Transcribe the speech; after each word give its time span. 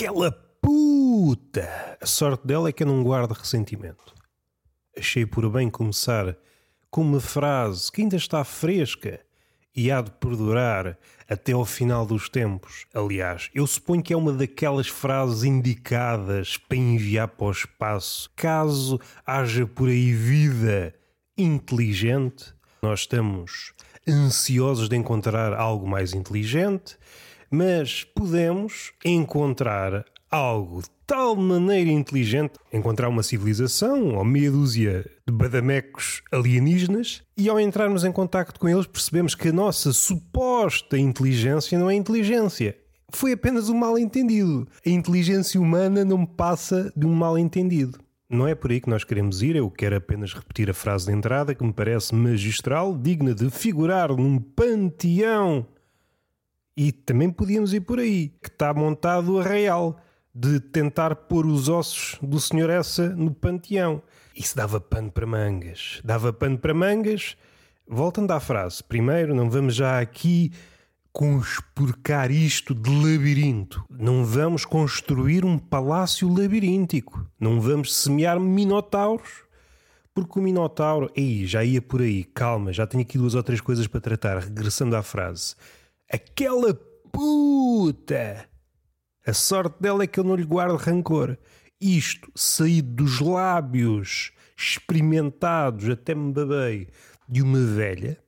Aquela 0.00 0.30
puta! 0.30 1.98
A 2.00 2.06
sorte 2.06 2.46
dela 2.46 2.68
é 2.68 2.72
que 2.72 2.84
eu 2.84 2.86
não 2.86 3.02
guardo 3.02 3.32
ressentimento. 3.32 4.14
Achei 4.96 5.26
por 5.26 5.50
bem 5.50 5.68
começar 5.68 6.36
com 6.88 7.00
uma 7.00 7.18
frase 7.18 7.90
que 7.90 8.02
ainda 8.02 8.14
está 8.14 8.44
fresca 8.44 9.18
e 9.74 9.90
há 9.90 10.00
de 10.00 10.12
perdurar 10.12 10.96
até 11.28 11.50
ao 11.50 11.64
final 11.64 12.06
dos 12.06 12.28
tempos. 12.28 12.86
Aliás, 12.94 13.50
eu 13.52 13.66
suponho 13.66 14.00
que 14.00 14.12
é 14.12 14.16
uma 14.16 14.32
daquelas 14.32 14.86
frases 14.86 15.42
indicadas 15.42 16.56
para 16.56 16.78
enviar 16.78 17.26
para 17.26 17.46
o 17.46 17.50
espaço 17.50 18.30
caso 18.36 19.00
haja 19.26 19.66
por 19.66 19.88
aí 19.88 20.12
vida 20.12 20.94
inteligente. 21.36 22.54
Nós 22.80 23.00
estamos 23.00 23.72
ansiosos 24.08 24.88
de 24.88 24.94
encontrar 24.94 25.52
algo 25.52 25.88
mais 25.88 26.14
inteligente, 26.14 26.96
mas 27.50 28.04
podemos 28.04 28.92
encontrar 29.04 30.04
algo 30.30 30.82
de 30.82 30.88
tal 31.06 31.34
maneira 31.36 31.90
inteligente, 31.90 32.54
encontrar 32.72 33.08
uma 33.08 33.22
civilização 33.22 34.14
ou 34.14 34.24
meia 34.24 34.50
dúzia 34.50 35.10
de 35.26 35.32
badamecos 35.32 36.22
alienígenas, 36.30 37.22
e 37.36 37.48
ao 37.48 37.58
entrarmos 37.58 38.04
em 38.04 38.12
contacto 38.12 38.60
com 38.60 38.68
eles 38.68 38.86
percebemos 38.86 39.34
que 39.34 39.48
a 39.48 39.52
nossa 39.52 39.92
suposta 39.92 40.98
inteligência 40.98 41.78
não 41.78 41.88
é 41.88 41.94
inteligência. 41.94 42.76
Foi 43.10 43.32
apenas 43.32 43.70
um 43.70 43.74
mal-entendido. 43.74 44.68
A 44.84 44.90
inteligência 44.90 45.58
humana 45.58 46.04
não 46.04 46.26
passa 46.26 46.92
de 46.94 47.06
um 47.06 47.14
mal-entendido. 47.14 47.98
Não 48.30 48.46
é 48.46 48.54
por 48.54 48.70
aí 48.70 48.78
que 48.78 48.90
nós 48.90 49.04
queremos 49.04 49.42
ir, 49.42 49.56
eu 49.56 49.70
quero 49.70 49.96
apenas 49.96 50.34
repetir 50.34 50.68
a 50.68 50.74
frase 50.74 51.06
de 51.06 51.12
entrada 51.12 51.54
que 51.54 51.64
me 51.64 51.72
parece 51.72 52.14
magistral, 52.14 52.94
digna 52.94 53.34
de 53.34 53.48
figurar 53.48 54.10
num 54.14 54.38
panteão. 54.38 55.66
E 56.78 56.92
também 56.92 57.28
podíamos 57.28 57.74
ir 57.74 57.80
por 57.80 57.98
aí, 57.98 58.28
que 58.40 58.48
está 58.48 58.72
montado 58.72 59.40
a 59.40 59.42
real, 59.42 60.00
de 60.32 60.60
tentar 60.60 61.12
pôr 61.16 61.44
os 61.44 61.68
ossos 61.68 62.16
do 62.22 62.38
Senhor 62.38 62.70
Essa 62.70 63.08
no 63.08 63.34
panteão. 63.34 64.00
Isso 64.32 64.56
dava 64.56 64.80
pano 64.80 65.10
para 65.10 65.26
mangas. 65.26 66.00
Dava 66.04 66.32
pano 66.32 66.56
para 66.56 66.72
mangas. 66.72 67.36
Voltando 67.84 68.30
à 68.30 68.38
frase, 68.38 68.84
primeiro, 68.84 69.34
não 69.34 69.50
vamos 69.50 69.74
já 69.74 69.98
aqui 69.98 70.52
conspurcar 71.10 72.30
isto 72.30 72.76
de 72.76 72.90
labirinto. 72.90 73.84
Não 73.90 74.24
vamos 74.24 74.64
construir 74.64 75.44
um 75.44 75.58
palácio 75.58 76.32
labiríntico. 76.32 77.26
Não 77.40 77.60
vamos 77.60 77.92
semear 77.92 78.38
minotauros. 78.38 79.42
Porque 80.14 80.38
o 80.38 80.42
minotauro, 80.42 81.10
aí, 81.16 81.44
já 81.44 81.64
ia 81.64 81.82
por 81.82 82.02
aí, 82.02 82.22
calma, 82.22 82.72
já 82.72 82.86
tenho 82.86 83.02
aqui 83.02 83.18
duas 83.18 83.34
ou 83.34 83.42
três 83.42 83.60
coisas 83.60 83.88
para 83.88 84.00
tratar. 84.00 84.38
Regressando 84.38 84.94
à 84.94 85.02
frase, 85.02 85.56
aquela 86.12 86.74
puta. 87.12 88.48
A 89.26 89.32
sorte 89.32 89.80
dela 89.80 90.04
é 90.04 90.06
que 90.06 90.18
eu 90.18 90.24
não 90.24 90.34
lhe 90.34 90.44
guardo 90.44 90.76
rancor. 90.76 91.36
Isto, 91.80 92.30
saído 92.34 93.04
dos 93.04 93.20
lábios 93.20 94.32
experimentados, 94.56 95.88
até 95.88 96.14
me 96.14 96.32
babei, 96.32 96.88
de 97.28 97.42
uma 97.42 97.64
velha, 97.64 98.18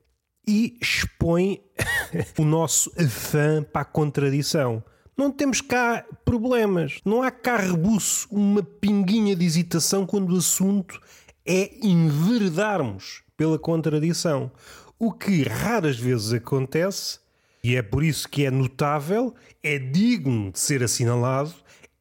e 0.47 0.77
expõe 0.81 1.61
o 2.39 2.45
nosso 2.45 2.91
afã 2.97 3.63
para 3.63 3.81
a 3.81 3.85
contradição. 3.85 4.83
Não 5.17 5.31
temos 5.31 5.59
cá 5.59 6.05
problemas, 6.23 6.99
não 7.05 7.21
há 7.21 7.29
cá 7.29 7.57
rebuço, 7.57 8.27
uma 8.31 8.63
pinguinha 8.63 9.35
de 9.35 9.45
hesitação 9.45 10.05
quando 10.05 10.33
o 10.33 10.37
assunto 10.37 10.99
é 11.45 11.85
enveredarmos 11.85 13.23
pela 13.35 13.59
contradição. 13.59 14.51
O 14.97 15.11
que 15.11 15.43
raras 15.43 15.97
vezes 15.97 16.31
acontece, 16.31 17.19
e 17.63 17.75
é 17.75 17.81
por 17.81 18.03
isso 18.03 18.27
que 18.27 18.45
é 18.45 18.51
notável, 18.51 19.33
é 19.61 19.77
digno 19.77 20.51
de 20.51 20.59
ser 20.59 20.83
assinalado, 20.83 21.53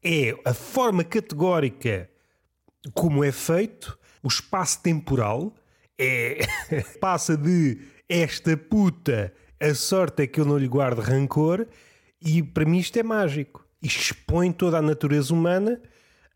é 0.02 0.34
a 0.44 0.54
forma 0.54 1.04
categórica 1.04 2.08
como 2.94 3.22
é 3.22 3.30
feito, 3.30 3.98
o 4.22 4.28
espaço 4.28 4.82
temporal, 4.82 5.54
é 5.98 6.38
passa 7.00 7.36
de 7.36 7.78
esta 8.08 8.56
puta, 8.56 9.32
a 9.60 9.74
sorte 9.74 10.22
é 10.22 10.26
que 10.26 10.40
eu 10.40 10.44
não 10.44 10.56
lhe 10.56 10.66
guardo 10.66 11.00
rancor, 11.00 11.66
e 12.20 12.42
para 12.42 12.64
mim 12.64 12.78
isto 12.78 12.98
é 12.98 13.02
mágico. 13.02 13.64
Expõe 13.82 14.52
toda 14.52 14.78
a 14.78 14.82
natureza 14.82 15.32
humana, 15.32 15.80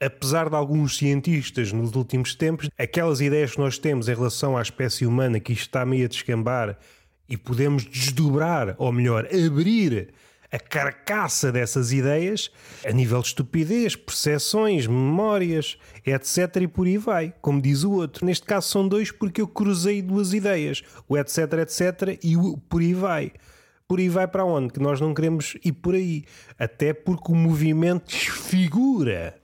apesar 0.00 0.48
de 0.48 0.56
alguns 0.56 0.96
cientistas 0.98 1.72
nos 1.72 1.94
últimos 1.94 2.34
tempos, 2.34 2.68
aquelas 2.78 3.20
ideias 3.20 3.52
que 3.52 3.58
nós 3.58 3.78
temos 3.78 4.08
em 4.08 4.14
relação 4.14 4.56
à 4.56 4.62
espécie 4.62 5.06
humana 5.06 5.40
que 5.40 5.52
isto 5.52 5.62
está 5.62 5.84
meio 5.84 6.04
a 6.04 6.08
descambar 6.08 6.78
e 7.28 7.36
podemos 7.36 7.84
desdobrar, 7.84 8.74
ou 8.78 8.92
melhor, 8.92 9.26
abrir 9.26 10.12
a 10.54 10.58
carcaça 10.58 11.50
dessas 11.50 11.92
ideias 11.92 12.48
a 12.86 12.92
nível 12.92 13.20
de 13.20 13.26
estupidez, 13.26 13.96
percepções, 13.96 14.86
memórias, 14.86 15.76
etc. 16.06 16.62
e 16.62 16.68
por 16.68 16.86
aí 16.86 16.96
vai, 16.96 17.34
como 17.40 17.60
diz 17.60 17.82
o 17.82 17.90
outro. 17.90 18.24
Neste 18.24 18.46
caso 18.46 18.68
são 18.68 18.86
dois 18.86 19.10
porque 19.10 19.40
eu 19.40 19.48
cruzei 19.48 20.00
duas 20.00 20.32
ideias, 20.32 20.84
o 21.08 21.18
etc, 21.18 21.38
etc 21.54 22.18
e 22.22 22.36
o 22.36 22.56
por 22.56 22.80
aí 22.82 22.94
vai. 22.94 23.32
Por 23.88 23.98
aí 23.98 24.08
vai 24.08 24.28
para 24.28 24.44
onde? 24.44 24.72
Que 24.72 24.80
nós 24.80 25.00
não 25.00 25.12
queremos 25.12 25.56
ir 25.64 25.72
por 25.72 25.94
aí. 25.94 26.24
Até 26.58 26.94
porque 26.94 27.32
o 27.32 27.34
movimento 27.34 28.06
desfigura. 28.06 29.34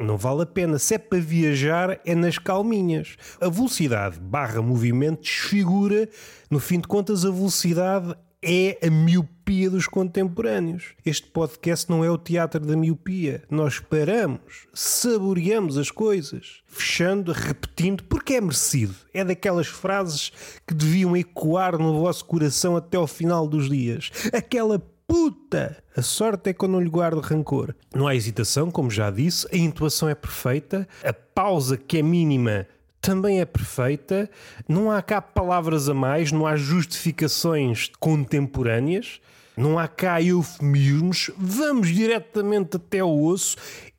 Não 0.00 0.16
vale 0.16 0.42
a 0.42 0.46
pena. 0.46 0.78
Se 0.78 0.94
é 0.94 0.98
para 0.98 1.20
viajar, 1.20 2.00
é 2.04 2.14
nas 2.16 2.36
calminhas. 2.36 3.16
A 3.40 3.48
velocidade 3.48 4.18
barra 4.18 4.60
movimento 4.60 5.22
desfigura. 5.22 6.08
No 6.50 6.58
fim 6.58 6.80
de 6.80 6.88
contas, 6.88 7.24
a 7.24 7.30
velocidade 7.30 8.16
é 8.42 8.76
a 8.84 8.90
miopia 8.90 9.70
dos 9.70 9.86
contemporâneos. 9.86 10.94
Este 11.06 11.28
podcast 11.28 11.88
não 11.88 12.04
é 12.04 12.10
o 12.10 12.18
teatro 12.18 12.60
da 12.60 12.76
miopia. 12.76 13.44
Nós 13.48 13.78
paramos, 13.78 14.66
saboreamos 14.74 15.78
as 15.78 15.92
coisas, 15.92 16.62
fechando, 16.66 17.30
repetindo, 17.30 18.02
porque 18.04 18.34
é 18.34 18.40
merecido. 18.40 18.96
É 19.14 19.24
daquelas 19.24 19.68
frases 19.68 20.32
que 20.66 20.74
deviam 20.74 21.16
ecoar 21.16 21.78
no 21.78 22.00
vosso 22.00 22.24
coração 22.24 22.76
até 22.76 22.96
ao 22.96 23.06
final 23.06 23.46
dos 23.46 23.68
dias. 23.70 24.10
Aquela 24.32 24.82
puta! 25.06 25.82
A 25.96 26.02
sorte 26.02 26.50
é 26.50 26.52
que 26.52 26.64
eu 26.64 26.68
não 26.68 26.80
lhe 26.80 26.88
guardo 26.90 27.20
rancor. 27.20 27.74
Não 27.94 28.06
há 28.06 28.14
hesitação, 28.14 28.70
como 28.70 28.90
já 28.90 29.10
disse, 29.10 29.46
a 29.52 29.56
intuação 29.56 30.08
é 30.08 30.14
perfeita, 30.14 30.88
a 31.04 31.12
pausa 31.12 31.76
que 31.76 31.98
é 31.98 32.02
mínima 32.02 32.66
também 33.00 33.38
é 33.38 33.44
perfeita, 33.44 34.30
não 34.66 34.90
há 34.90 35.02
cá 35.02 35.20
palavras 35.20 35.90
a 35.90 35.94
mais, 35.94 36.32
não 36.32 36.46
há 36.46 36.56
justificações 36.56 37.90
contemporâneas, 38.00 39.20
não 39.54 39.78
há 39.78 39.86
cá 39.86 40.22
eufemismos, 40.22 41.30
vamos 41.36 41.88
diretamente 41.88 42.76
até 42.76 43.00
ao 43.00 43.22
osso 43.22 43.56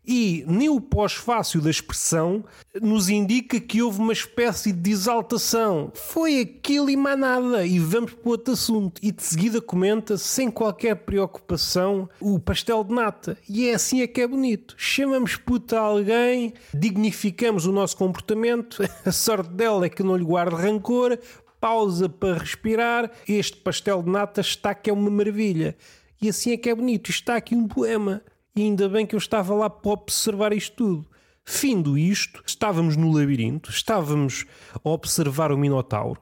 e 0.07 0.43
nem 0.47 0.69
o 0.69 0.79
pós-fácil 0.79 1.61
da 1.61 1.69
expressão 1.69 2.43
nos 2.81 3.09
indica 3.09 3.59
que 3.59 3.81
houve 3.81 3.99
uma 3.99 4.13
espécie 4.13 4.71
de 4.71 4.91
exaltação. 4.91 5.91
Foi 5.93 6.39
aquilo 6.39 6.89
e 6.89 6.97
mais 6.97 7.19
nada. 7.19 7.65
E 7.65 7.79
vamos 7.79 8.13
para 8.13 8.29
outro 8.29 8.53
assunto. 8.53 8.99
E 9.01 9.11
de 9.11 9.23
seguida 9.23 9.61
comenta, 9.61 10.17
sem 10.17 10.51
qualquer 10.51 10.95
preocupação, 10.95 12.09
o 12.19 12.39
pastel 12.39 12.83
de 12.83 12.93
nata. 12.93 13.37
E 13.49 13.69
é 13.69 13.73
assim 13.73 14.01
é 14.01 14.07
que 14.07 14.21
é 14.21 14.27
bonito. 14.27 14.75
Chamamos 14.77 15.35
puta 15.35 15.79
a 15.79 15.83
alguém, 15.83 16.53
dignificamos 16.73 17.65
o 17.65 17.71
nosso 17.71 17.97
comportamento, 17.97 18.83
a 19.05 19.11
sorte 19.11 19.49
dela 19.51 19.85
é 19.85 19.89
que 19.89 20.03
não 20.03 20.15
lhe 20.15 20.23
guarda 20.23 20.55
rancor, 20.55 21.17
pausa 21.59 22.07
para 22.07 22.37
respirar, 22.37 23.11
este 23.27 23.57
pastel 23.57 24.03
de 24.03 24.09
nata 24.09 24.41
está 24.41 24.75
que 24.75 24.89
é 24.89 24.93
uma 24.93 25.09
maravilha. 25.09 25.75
E 26.21 26.29
assim 26.29 26.51
é 26.51 26.57
que 26.57 26.69
é 26.69 26.75
bonito. 26.75 27.09
Está 27.09 27.35
aqui 27.35 27.55
um 27.55 27.67
poema. 27.67 28.21
E 28.57 28.61
ainda 28.61 28.87
bem 28.87 29.05
que 29.05 29.13
eu 29.13 29.19
estava 29.19 29.53
lá 29.53 29.69
para 29.69 29.91
observar 29.91 30.53
isto 30.53 30.77
tudo. 30.77 31.07
Findo 31.43 31.97
isto, 31.97 32.41
estávamos 32.47 32.95
no 32.95 33.11
labirinto, 33.11 33.69
estávamos 33.69 34.45
a 34.73 34.89
observar 34.89 35.51
o 35.51 35.57
Minotauro. 35.57 36.21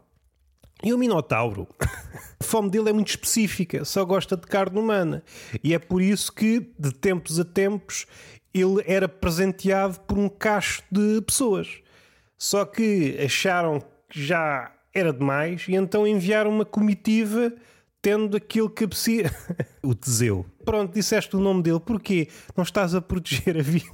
E 0.83 0.91
o 0.91 0.97
Minotauro, 0.97 1.68
a 1.80 2.44
fome 2.44 2.71
dele 2.71 2.89
é 2.89 2.94
muito 2.94 3.09
específica, 3.09 3.85
só 3.85 4.03
gosta 4.03 4.35
de 4.35 4.47
carne 4.47 4.80
humana. 4.80 5.24
E 5.63 5.75
é 5.75 5.80
por 5.80 6.01
isso 6.01 6.33
que, 6.33 6.74
de 6.77 6.91
tempos 6.91 7.39
a 7.39 7.45
tempos, 7.45 8.07
ele 8.51 8.83
era 8.88 9.07
presenteado 9.07 10.00
por 10.01 10.18
um 10.18 10.27
cacho 10.27 10.81
de 10.91 11.21
pessoas. 11.21 11.81
Só 12.36 12.65
que 12.65 13.15
acharam 13.24 13.79
que 14.09 14.19
já 14.21 14.71
era 14.91 15.13
demais 15.13 15.65
e 15.68 15.75
então 15.75 16.07
enviaram 16.07 16.50
uma 16.50 16.65
comitiva 16.65 17.53
tendo 18.03 18.35
aquilo 18.35 18.69
que 18.69 18.83
aprecia. 18.83 19.33
o 19.81 19.95
Teseu. 19.95 20.45
Pronto, 20.65 20.94
disseste 20.94 21.35
o 21.38 21.39
nome 21.39 21.63
dele. 21.63 21.79
Porquê? 21.79 22.27
Não 22.55 22.63
estás 22.63 22.94
a 22.94 23.01
proteger 23.01 23.57
a 23.57 23.63
vida. 23.63 23.85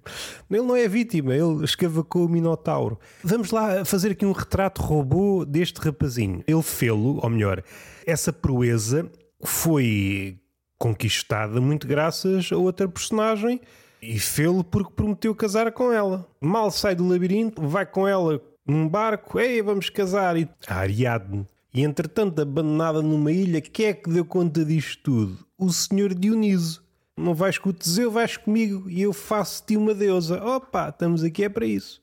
Ele 0.50 0.62
não 0.62 0.74
é 0.74 0.88
vítima, 0.88 1.34
ele 1.34 1.64
escavacou 1.64 2.24
o 2.24 2.28
Minotauro. 2.28 2.98
Vamos 3.22 3.50
lá 3.50 3.84
fazer 3.84 4.12
aqui 4.12 4.26
um 4.26 4.32
retrato 4.32 4.82
robô 4.82 5.44
deste 5.44 5.78
rapazinho. 5.78 6.42
Ele 6.46 6.62
fê-lo, 6.62 7.20
ou 7.22 7.30
melhor, 7.30 7.62
essa 8.04 8.32
proeza 8.32 9.08
foi 9.42 10.38
conquistada 10.78 11.60
muito 11.60 11.86
graças 11.86 12.50
a 12.50 12.56
outra 12.56 12.88
personagem 12.88 13.60
e 14.02 14.18
fê-lo 14.18 14.64
porque 14.64 14.92
prometeu 14.94 15.34
casar 15.34 15.70
com 15.70 15.92
ela. 15.92 16.26
Mal 16.40 16.70
sai 16.70 16.94
do 16.94 17.06
labirinto, 17.06 17.66
vai 17.66 17.86
com 17.86 18.08
ela 18.08 18.40
num 18.66 18.88
barco, 18.88 19.38
ei, 19.38 19.62
vamos 19.62 19.90
casar. 19.90 20.36
E 20.36 20.48
a 20.66 20.76
Ariadne 20.76 21.46
e 21.72 21.82
entretanto, 21.82 22.40
abandonada 22.40 23.00
numa 23.00 23.30
ilha, 23.30 23.60
quem 23.60 23.86
é 23.86 23.94
que 23.94 24.10
deu 24.10 24.24
conta 24.24 24.64
disto 24.64 25.02
tudo? 25.02 25.38
O 25.56 25.72
senhor 25.72 26.14
Dioniso. 26.14 26.82
Não 27.16 27.34
vais 27.34 27.58
com 27.58 27.68
o 27.68 27.72
Teseu, 27.72 28.10
vais 28.10 28.36
comigo 28.36 28.88
e 28.88 29.02
eu 29.02 29.12
faço-te 29.12 29.76
uma 29.76 29.94
deusa. 29.94 30.42
Opa, 30.42 30.88
estamos 30.88 31.22
aqui 31.22 31.44
é 31.44 31.48
para 31.48 31.66
isso. 31.66 32.02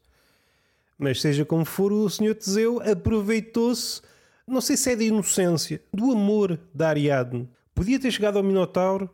Mas 0.97 1.21
seja 1.21 1.43
como 1.43 1.65
for, 1.65 1.91
o 1.91 2.09
senhor 2.09 2.35
Teseu 2.35 2.81
aproveitou-se, 2.81 4.01
não 4.47 4.61
sei 4.61 4.77
se 4.77 4.91
é 4.91 4.95
de 4.95 5.05
inocência, 5.05 5.81
do 5.93 6.11
amor 6.11 6.59
da 6.73 6.89
Ariadne. 6.89 7.49
Podia 7.73 7.99
ter 7.99 8.11
chegado 8.11 8.37
ao 8.37 8.43
Minotauro, 8.43 9.09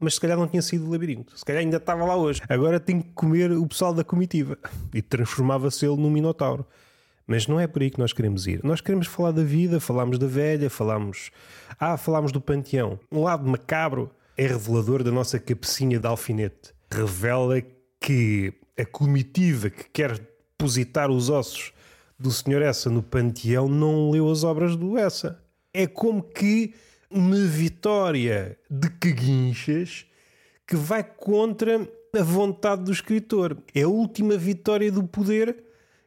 mas 0.00 0.14
se 0.14 0.20
calhar 0.20 0.36
não 0.36 0.48
tinha 0.48 0.62
sido 0.62 0.86
o 0.86 0.90
labirinto. 0.90 1.38
Se 1.38 1.44
calhar 1.44 1.62
ainda 1.62 1.76
estava 1.76 2.04
lá 2.04 2.16
hoje. 2.16 2.42
Agora 2.48 2.80
tem 2.80 3.00
que 3.00 3.10
comer 3.12 3.52
o 3.52 3.66
pessoal 3.66 3.94
da 3.94 4.04
comitiva. 4.04 4.58
E 4.92 5.00
transformava-se 5.00 5.86
ele 5.86 5.96
num 5.96 6.10
Minotauro. 6.10 6.66
Mas 7.26 7.46
não 7.46 7.58
é 7.58 7.66
por 7.66 7.82
aí 7.82 7.90
que 7.90 7.98
nós 7.98 8.12
queremos 8.12 8.46
ir. 8.46 8.60
Nós 8.62 8.80
queremos 8.80 9.06
falar 9.06 9.30
da 9.30 9.42
vida, 9.42 9.80
falamos 9.80 10.18
da 10.18 10.26
velha, 10.26 10.68
falamos. 10.68 11.30
Ah, 11.78 11.96
falamos 11.96 12.32
do 12.32 12.40
panteão. 12.40 12.98
Um 13.10 13.22
lado 13.22 13.48
macabro 13.48 14.10
é 14.36 14.46
revelador 14.46 15.02
da 15.02 15.10
nossa 15.10 15.38
cabecinha 15.38 15.98
de 15.98 16.06
alfinete. 16.06 16.74
Revela 16.90 17.62
que 18.00 18.52
a 18.78 18.84
comitiva 18.84 19.70
que 19.70 19.84
quer 19.90 20.18
depositar 20.18 21.10
os 21.10 21.30
ossos 21.30 21.72
do 22.18 22.30
Sr. 22.30 22.62
Essa 22.62 22.90
no 22.90 23.02
panteão 23.02 23.68
não 23.68 24.10
leu 24.10 24.30
as 24.30 24.44
obras 24.44 24.76
do 24.76 24.98
Essa. 24.98 25.40
É 25.72 25.86
como 25.86 26.22
que 26.22 26.74
uma 27.10 27.36
vitória 27.36 28.58
de 28.70 28.90
caguinchas 28.90 30.06
que 30.66 30.76
vai 30.76 31.04
contra 31.04 31.88
a 32.12 32.22
vontade 32.22 32.82
do 32.82 32.92
escritor. 32.92 33.56
É 33.74 33.82
a 33.82 33.88
última 33.88 34.36
vitória 34.36 34.90
do 34.90 35.04
poder, 35.04 35.56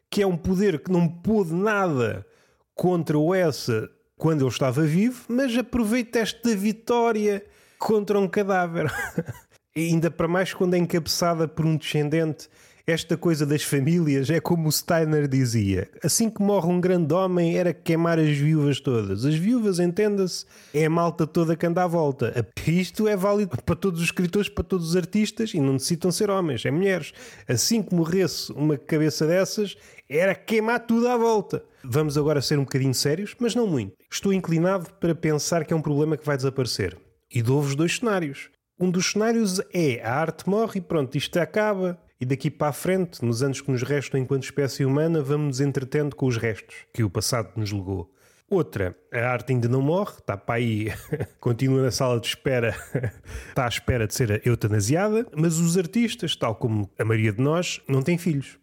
que 0.10 0.22
é 0.22 0.28
um 0.28 0.38
poder 0.38 0.80
que 0.80 0.92
não 0.92 1.08
pôde 1.08 1.54
nada 1.54 2.26
contra 2.74 3.18
o 3.18 3.34
Essa 3.34 3.90
quando 4.18 4.42
ele 4.42 4.50
estava 4.50 4.82
vivo, 4.82 5.26
mas 5.28 5.56
aproveita 5.58 6.20
esta 6.20 6.56
vitória 6.56 7.46
contra 7.78 8.20
um 8.20 8.28
cadáver. 8.28 8.92
ainda 9.76 10.10
para 10.10 10.28
mais 10.28 10.54
quando 10.54 10.74
é 10.74 10.78
encabeçada 10.78 11.48
por 11.48 11.66
um 11.66 11.78
descendente 11.78 12.50
esta 12.88 13.18
coisa 13.18 13.46
das 13.46 13.64
famílias 13.64 14.30
é 14.30 14.40
como 14.40 14.70
o 14.70 14.72
Steiner 14.72 15.28
dizia: 15.28 15.90
assim 16.02 16.30
que 16.30 16.42
morre 16.42 16.70
um 16.70 16.80
grande 16.80 17.14
homem, 17.14 17.58
era 17.58 17.74
queimar 17.74 18.18
as 18.18 18.30
viúvas 18.30 18.80
todas. 18.80 19.26
As 19.26 19.36
viúvas, 19.36 19.78
entenda-se, 19.78 20.46
é 20.74 20.86
a 20.86 20.90
malta 20.90 21.28
toda 21.28 21.58
que 21.58 21.66
anda 21.66 21.84
à 21.84 21.88
volta. 21.88 22.34
Isto 22.66 23.06
é 23.06 23.18
válido 23.18 23.58
para 23.62 23.76
todos 23.76 24.00
os 24.00 24.06
escritores, 24.06 24.48
para 24.48 24.64
todos 24.64 24.92
os 24.92 24.96
artistas 24.96 25.54
e 25.54 25.60
não 25.60 25.74
necessitam 25.74 26.12
ser 26.12 26.30
homens, 26.30 26.66
é 26.66 26.72
mulheres. 26.72 27.12
Assim 27.46 27.84
que 27.84 27.94
morresse 27.94 28.54
uma 28.54 28.78
cabeça 28.78 29.28
dessas, 29.28 29.76
era 30.10 30.34
queimar 30.34 30.80
tudo 30.80 31.10
à 31.10 31.18
volta. 31.18 31.66
Vamos 31.84 32.18
agora 32.18 32.42
ser 32.42 32.58
um 32.58 32.64
bocadinho 32.64 32.94
sérios, 32.94 33.36
mas 33.38 33.54
não 33.54 33.68
muito. 33.68 33.98
Estou 34.10 34.32
inclinado 34.32 34.90
para 34.98 35.14
pensar 35.14 35.66
que 35.66 35.74
é 35.74 35.76
um 35.76 35.82
problema 35.82 36.16
que 36.16 36.26
vai 36.26 36.38
desaparecer. 36.38 36.98
E 37.30 37.42
dou-vos 37.42 37.76
dois 37.76 37.98
cenários. 37.98 38.50
Um 38.80 38.90
dos 38.90 39.12
cenários 39.12 39.60
é 39.74 40.02
a 40.02 40.16
arte 40.16 40.50
morre 40.50 40.80
e 40.80 40.82
pronto, 40.82 41.18
isto 41.18 41.38
acaba 41.38 42.00
e 42.20 42.26
daqui 42.26 42.50
para 42.50 42.70
a 42.70 42.74
frente, 42.74 43.24
nos 43.24 43.44
anos 43.44 43.62
que 43.62 43.72
nos 43.72 43.84
restam 43.84 44.20
enquanto 44.20 44.44
espécie 44.44 44.84
humana, 44.84 45.22
vamos 45.22 45.48
nos 45.48 45.62
entretendo 45.62 46.16
com 46.16 46.26
os 46.26 46.38
restos 46.38 46.76
que 46.94 47.04
o 47.04 47.10
passado 47.10 47.52
nos 47.56 47.72
legou. 47.72 48.12
Outra, 48.50 48.96
a 49.14 49.20
arte 49.20 49.52
ainda 49.52 49.68
não 49.68 49.82
morre, 49.82 50.14
está 50.20 50.38
para 50.38 50.56
aí, 50.56 50.88
continua 51.40 51.82
na 51.82 51.92
sala 51.92 52.20
de 52.20 52.28
espera, 52.28 52.76
está 53.50 53.66
à 53.66 53.68
espera 53.68 54.08
de 54.08 54.16
ser 54.16 54.42
eutanasiada, 54.48 55.28
mas 55.36 55.60
os 55.60 55.78
artistas, 55.78 56.36
tal 56.36 56.56
como 56.56 56.90
a 56.98 57.04
maioria 57.04 57.34
de 57.34 57.42
nós, 57.42 57.82
não 57.88 58.02
têm 58.02 58.18
filhos. 58.18 58.58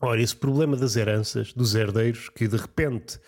Ora, 0.00 0.20
esse 0.20 0.36
problema 0.36 0.76
das 0.76 0.96
heranças, 0.96 1.54
dos 1.54 1.74
herdeiros, 1.74 2.28
que 2.28 2.46
de 2.46 2.58
repente 2.58 3.18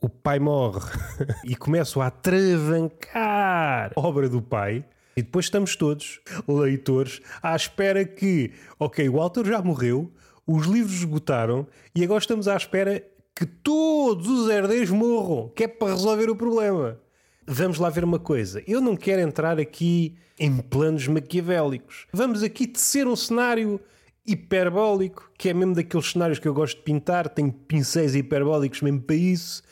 o 0.00 0.08
pai 0.08 0.38
morre 0.38 0.90
e 1.44 1.54
começam 1.54 2.00
a 2.00 2.10
travancar 2.10 3.92
a 3.94 4.00
obra 4.00 4.28
do 4.30 4.40
pai, 4.40 4.84
e 5.16 5.22
depois 5.22 5.46
estamos 5.46 5.76
todos, 5.76 6.20
leitores, 6.48 7.20
à 7.42 7.54
espera 7.54 8.04
que, 8.04 8.52
ok, 8.78 9.08
o 9.08 9.20
autor 9.20 9.46
já 9.46 9.60
morreu, 9.62 10.10
os 10.46 10.66
livros 10.66 10.94
esgotaram 10.94 11.66
e 11.94 12.02
agora 12.02 12.20
estamos 12.20 12.48
à 12.48 12.56
espera 12.56 13.04
que 13.34 13.46
todos 13.46 14.28
os 14.28 14.50
herdeiros 14.50 14.90
morram, 14.90 15.50
que 15.54 15.64
é 15.64 15.68
para 15.68 15.92
resolver 15.92 16.30
o 16.30 16.36
problema. 16.36 16.98
Vamos 17.46 17.78
lá 17.78 17.90
ver 17.90 18.04
uma 18.04 18.18
coisa. 18.18 18.62
Eu 18.66 18.80
não 18.80 18.96
quero 18.96 19.20
entrar 19.20 19.58
aqui 19.58 20.16
em 20.38 20.58
planos 20.58 21.06
maquiavélicos. 21.08 22.06
Vamos 22.12 22.42
aqui 22.42 22.66
tecer 22.66 23.06
um 23.06 23.16
cenário 23.16 23.80
hiperbólico, 24.26 25.30
que 25.36 25.48
é 25.48 25.54
mesmo 25.54 25.74
daqueles 25.74 26.10
cenários 26.10 26.38
que 26.38 26.46
eu 26.46 26.54
gosto 26.54 26.76
de 26.76 26.84
pintar, 26.84 27.28
tenho 27.28 27.52
pincéis 27.52 28.14
hiperbólicos 28.14 28.80
mesmo 28.80 29.02
para 29.02 29.16
isso. 29.16 29.62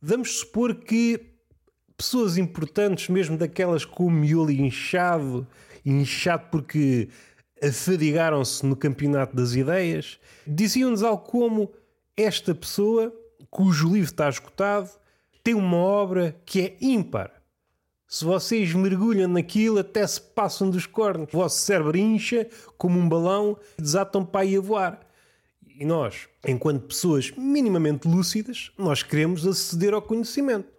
Vamos 0.00 0.38
supor 0.38 0.74
que 0.74 1.35
pessoas 1.96 2.36
importantes, 2.36 3.08
mesmo 3.08 3.36
daquelas 3.36 3.84
com 3.84 4.06
o 4.06 4.10
miolo 4.10 4.50
inchado, 4.50 5.46
inchado 5.84 6.46
porque 6.50 7.08
afadigaram-se 7.62 8.64
no 8.66 8.76
campeonato 8.76 9.34
das 9.34 9.54
ideias, 9.54 10.18
diziam-nos 10.46 11.02
algo 11.02 11.24
como 11.24 11.72
esta 12.16 12.54
pessoa, 12.54 13.14
cujo 13.50 13.88
livro 13.88 14.10
está 14.10 14.28
esgotado, 14.28 14.90
tem 15.42 15.54
uma 15.54 15.76
obra 15.76 16.36
que 16.44 16.60
é 16.60 16.76
ímpar. 16.80 17.32
Se 18.08 18.24
vocês 18.24 18.72
mergulham 18.72 19.28
naquilo, 19.28 19.78
até 19.78 20.06
se 20.06 20.20
passam 20.20 20.70
dos 20.70 20.86
cornos. 20.86 21.32
O 21.32 21.38
vosso 21.38 21.60
cérebro 21.60 21.96
incha 21.96 22.48
como 22.78 22.98
um 22.98 23.08
balão 23.08 23.58
e 23.78 23.82
desatam 23.82 24.24
para 24.24 24.42
aí 24.42 24.56
a 24.56 24.60
voar. 24.60 25.00
E 25.78 25.84
nós, 25.84 26.28
enquanto 26.46 26.86
pessoas 26.86 27.32
minimamente 27.36 28.08
lúcidas, 28.08 28.70
nós 28.78 29.02
queremos 29.02 29.46
aceder 29.46 29.92
ao 29.92 30.00
conhecimento. 30.00 30.75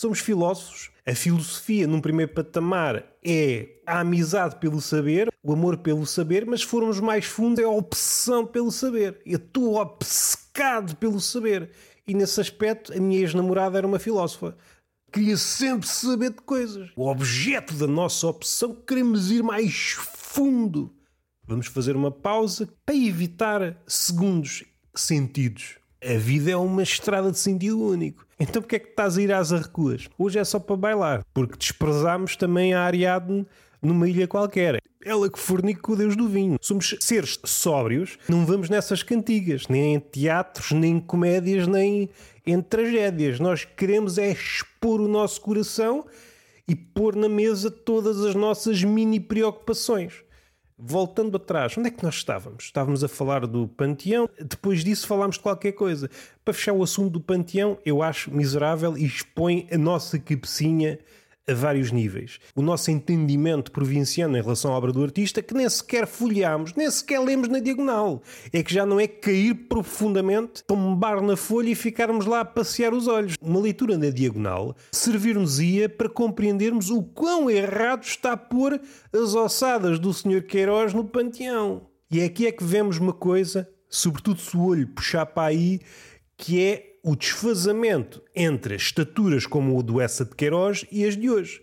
Somos 0.00 0.20
filósofos. 0.20 0.90
A 1.04 1.14
filosofia, 1.14 1.86
num 1.86 2.00
primeiro 2.00 2.32
patamar, 2.32 3.04
é 3.22 3.68
a 3.84 4.00
amizade 4.00 4.56
pelo 4.56 4.80
saber, 4.80 5.30
o 5.42 5.52
amor 5.52 5.76
pelo 5.76 6.06
saber, 6.06 6.46
mas 6.46 6.62
se 6.62 6.66
formos 6.68 6.98
mais 7.00 7.26
fundo, 7.26 7.60
é 7.60 7.64
a 7.64 7.68
obsessão 7.68 8.46
pelo 8.46 8.72
saber. 8.72 9.20
Eu 9.26 9.36
estou 9.36 9.74
obcecado 9.74 10.96
pelo 10.96 11.20
saber. 11.20 11.72
E 12.06 12.14
nesse 12.14 12.40
aspecto, 12.40 12.94
a 12.94 12.96
minha 12.98 13.20
ex-namorada 13.20 13.76
era 13.76 13.86
uma 13.86 13.98
filósofa. 13.98 14.56
Queria 15.12 15.36
sempre 15.36 15.86
saber 15.86 16.30
de 16.30 16.40
coisas. 16.40 16.88
O 16.96 17.06
objeto 17.06 17.74
da 17.74 17.86
nossa 17.86 18.26
obsessão, 18.26 18.74
queremos 18.74 19.30
ir 19.30 19.42
mais 19.42 19.98
fundo. 19.98 20.94
Vamos 21.46 21.66
fazer 21.66 21.94
uma 21.94 22.10
pausa 22.10 22.72
para 22.86 22.96
evitar 22.96 23.76
segundos 23.86 24.64
sentidos. 24.94 25.79
A 26.02 26.14
vida 26.14 26.50
é 26.50 26.56
uma 26.56 26.82
estrada 26.82 27.30
de 27.30 27.38
sentido 27.38 27.78
único. 27.78 28.26
Então 28.38 28.62
porquê 28.62 28.76
é 28.76 28.78
que 28.78 28.88
estás 28.88 29.18
a 29.18 29.22
ir 29.22 29.30
às 29.30 29.52
arrecuas? 29.52 30.08
Hoje 30.16 30.38
é 30.38 30.44
só 30.44 30.58
para 30.58 30.74
bailar, 30.74 31.22
porque 31.34 31.58
desprezámos 31.58 32.36
também 32.36 32.72
a 32.72 32.80
Ariadne 32.80 33.46
numa 33.82 34.08
ilha 34.08 34.26
qualquer. 34.26 34.80
Ela 35.04 35.28
que 35.28 35.38
fornica 35.38 35.92
o 35.92 35.96
Deus 35.96 36.16
do 36.16 36.26
vinho. 36.26 36.56
Somos 36.62 36.96
seres 37.00 37.38
sóbrios, 37.44 38.16
não 38.26 38.46
vamos 38.46 38.70
nessas 38.70 39.02
cantigas, 39.02 39.68
nem 39.68 39.94
em 39.94 40.00
teatros, 40.00 40.70
nem 40.70 40.96
em 40.96 41.00
comédias, 41.00 41.66
nem 41.66 42.08
em 42.46 42.62
tragédias. 42.62 43.38
Nós 43.38 43.66
queremos 43.66 44.16
é 44.16 44.30
expor 44.30 45.02
o 45.02 45.08
nosso 45.08 45.38
coração 45.42 46.06
e 46.66 46.74
pôr 46.74 47.14
na 47.14 47.28
mesa 47.28 47.70
todas 47.70 48.24
as 48.24 48.34
nossas 48.34 48.82
mini 48.82 49.20
preocupações 49.20 50.24
voltando 50.82 51.36
atrás, 51.36 51.76
onde 51.76 51.88
é 51.88 51.90
que 51.90 52.02
nós 52.02 52.14
estávamos? 52.14 52.64
Estávamos 52.64 53.04
a 53.04 53.08
falar 53.08 53.46
do 53.46 53.68
Panteão, 53.68 54.28
depois 54.40 54.82
disso 54.82 55.06
falámos 55.06 55.36
de 55.36 55.42
qualquer 55.42 55.72
coisa. 55.72 56.10
Para 56.44 56.54
fechar 56.54 56.72
o 56.72 56.82
assunto 56.82 57.10
do 57.10 57.20
Panteão, 57.20 57.78
eu 57.84 58.02
acho 58.02 58.30
miserável 58.30 58.96
e 58.96 59.04
expõe 59.04 59.68
a 59.70 59.76
nossa 59.76 60.18
cabecinha 60.18 60.98
a 61.48 61.54
vários 61.54 61.90
níveis. 61.90 62.38
O 62.54 62.62
nosso 62.62 62.90
entendimento 62.90 63.72
provinciano 63.72 64.36
em 64.36 64.42
relação 64.42 64.72
à 64.72 64.76
obra 64.76 64.92
do 64.92 65.02
artista, 65.02 65.42
que 65.42 65.54
nem 65.54 65.68
sequer 65.68 66.06
folheamos, 66.06 66.74
nem 66.74 66.90
sequer 66.90 67.20
lemos 67.20 67.48
na 67.48 67.58
diagonal. 67.58 68.22
É 68.52 68.62
que 68.62 68.72
já 68.72 68.86
não 68.86 69.00
é 69.00 69.06
cair 69.06 69.54
profundamente, 69.54 70.64
tombar 70.64 71.20
na 71.22 71.36
folha 71.36 71.70
e 71.70 71.74
ficarmos 71.74 72.26
lá 72.26 72.40
a 72.40 72.44
passear 72.44 72.92
os 72.92 73.08
olhos. 73.08 73.34
Uma 73.40 73.60
leitura 73.60 73.98
na 73.98 74.10
diagonal 74.10 74.76
servir-nos-ia 74.92 75.88
para 75.88 76.08
compreendermos 76.08 76.90
o 76.90 77.02
quão 77.02 77.50
errado 77.50 78.04
está 78.04 78.32
a 78.32 78.36
pôr 78.36 78.80
as 79.12 79.34
ossadas 79.34 79.98
do 79.98 80.12
Sr. 80.12 80.42
Queiroz 80.46 80.94
no 80.94 81.04
panteão. 81.04 81.88
E 82.10 82.20
é 82.20 82.24
aqui 82.24 82.46
é 82.46 82.52
que 82.52 82.64
vemos 82.64 82.98
uma 82.98 83.12
coisa, 83.12 83.68
sobretudo 83.88 84.40
se 84.40 84.56
o 84.56 84.64
olho 84.64 84.88
puxar 84.88 85.26
para 85.26 85.48
aí, 85.48 85.80
que 86.36 86.60
é 86.60 86.89
o 87.02 87.16
desfazamento 87.16 88.22
entre 88.34 88.74
as 88.74 88.82
estaturas 88.82 89.46
como 89.46 89.78
o 89.78 89.82
do 89.82 90.00
Essa 90.00 90.24
de 90.24 90.34
Queiroz 90.34 90.84
e 90.90 91.04
as 91.04 91.16
de 91.16 91.30
hoje. 91.30 91.62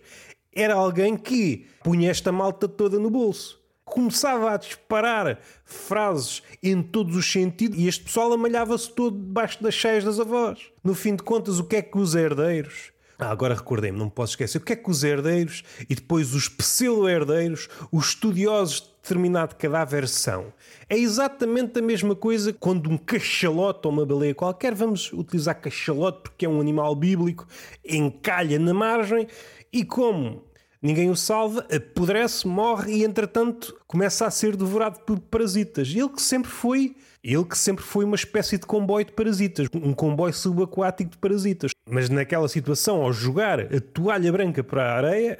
Era 0.54 0.74
alguém 0.74 1.16
que 1.16 1.66
punha 1.82 2.10
esta 2.10 2.32
malta 2.32 2.68
toda 2.68 2.98
no 2.98 3.10
bolso. 3.10 3.58
Começava 3.84 4.52
a 4.52 4.56
disparar 4.56 5.40
frases 5.64 6.42
em 6.62 6.82
todos 6.82 7.16
os 7.16 7.30
sentidos 7.30 7.78
e 7.78 7.86
este 7.86 8.04
pessoal 8.04 8.32
amalhava-se 8.32 8.90
todo 8.90 9.16
debaixo 9.16 9.62
das 9.62 9.74
cheias 9.74 10.04
das 10.04 10.20
avós. 10.20 10.70
No 10.84 10.94
fim 10.94 11.14
de 11.14 11.22
contas, 11.22 11.58
o 11.58 11.64
que 11.64 11.76
é 11.76 11.82
que 11.82 11.96
os 11.96 12.14
herdeiros 12.14 12.92
ah, 13.18 13.30
agora 13.30 13.54
recordei-me, 13.54 13.98
não 13.98 14.08
posso 14.08 14.34
esquecer. 14.34 14.58
O 14.58 14.60
que 14.60 14.74
é 14.74 14.76
que 14.76 14.88
os 14.88 15.02
herdeiros 15.02 15.64
e 15.90 15.94
depois 15.94 16.34
os 16.34 16.48
pseudo-herdeiros, 16.48 17.68
os 17.90 18.10
estudiosos 18.10 18.80
determinado 19.08 19.56
cadáver 19.56 20.06
são? 20.06 20.52
É 20.88 20.96
exatamente 20.96 21.78
a 21.78 21.82
mesma 21.82 22.14
coisa 22.14 22.52
quando 22.52 22.90
um 22.90 22.98
cachalote 22.98 23.80
ou 23.86 23.92
uma 23.92 24.04
baleia 24.04 24.34
qualquer, 24.34 24.74
vamos 24.74 25.10
utilizar 25.12 25.58
cachalote 25.58 26.20
porque 26.22 26.44
é 26.44 26.48
um 26.48 26.60
animal 26.60 26.94
bíblico, 26.94 27.46
encalha 27.84 28.58
na 28.58 28.74
margem 28.74 29.26
e 29.72 29.82
como 29.82 30.44
ninguém 30.82 31.10
o 31.10 31.16
salva, 31.16 31.66
apodrece, 31.74 32.46
morre 32.46 32.96
e 32.96 33.04
entretanto 33.04 33.76
começa 33.86 34.26
a 34.26 34.30
ser 34.30 34.56
devorado 34.56 35.00
por 35.00 35.18
parasitas. 35.18 35.88
Ele 35.88 36.08
que 36.08 36.22
sempre 36.22 36.50
foi, 36.50 36.96
ele 37.22 37.44
que 37.44 37.58
sempre 37.58 37.84
foi 37.84 38.04
uma 38.04 38.14
espécie 38.14 38.58
de 38.58 38.66
comboio 38.66 39.04
de 39.04 39.12
parasitas, 39.12 39.68
um 39.74 39.92
comboio 39.92 40.32
subaquático 40.32 41.10
de 41.10 41.18
parasitas. 41.18 41.72
Mas 41.90 42.08
naquela 42.08 42.48
situação, 42.48 43.02
ao 43.02 43.12
jogar 43.12 43.60
a 43.60 43.80
toalha 43.80 44.30
branca 44.30 44.62
para 44.62 44.84
a 44.84 44.96
areia, 44.96 45.38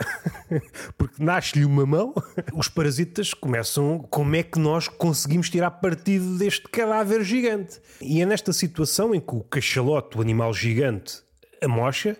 porque 0.96 1.22
nasce-lhe 1.22 1.64
uma 1.64 1.86
mão, 1.86 2.14
os 2.54 2.68
parasitas 2.68 3.34
começam. 3.34 3.98
Como 4.10 4.34
é 4.34 4.42
que 4.42 4.58
nós 4.58 4.88
conseguimos 4.88 5.50
tirar 5.50 5.70
partido 5.70 6.38
deste 6.38 6.68
cadáver 6.68 7.22
gigante? 7.22 7.80
E 8.00 8.22
é 8.22 8.26
nesta 8.26 8.52
situação 8.52 9.14
em 9.14 9.20
que 9.20 9.34
o 9.34 9.40
cachalote, 9.40 10.16
o 10.16 10.20
animal 10.20 10.52
gigante, 10.54 11.22
amocha, 11.62 12.16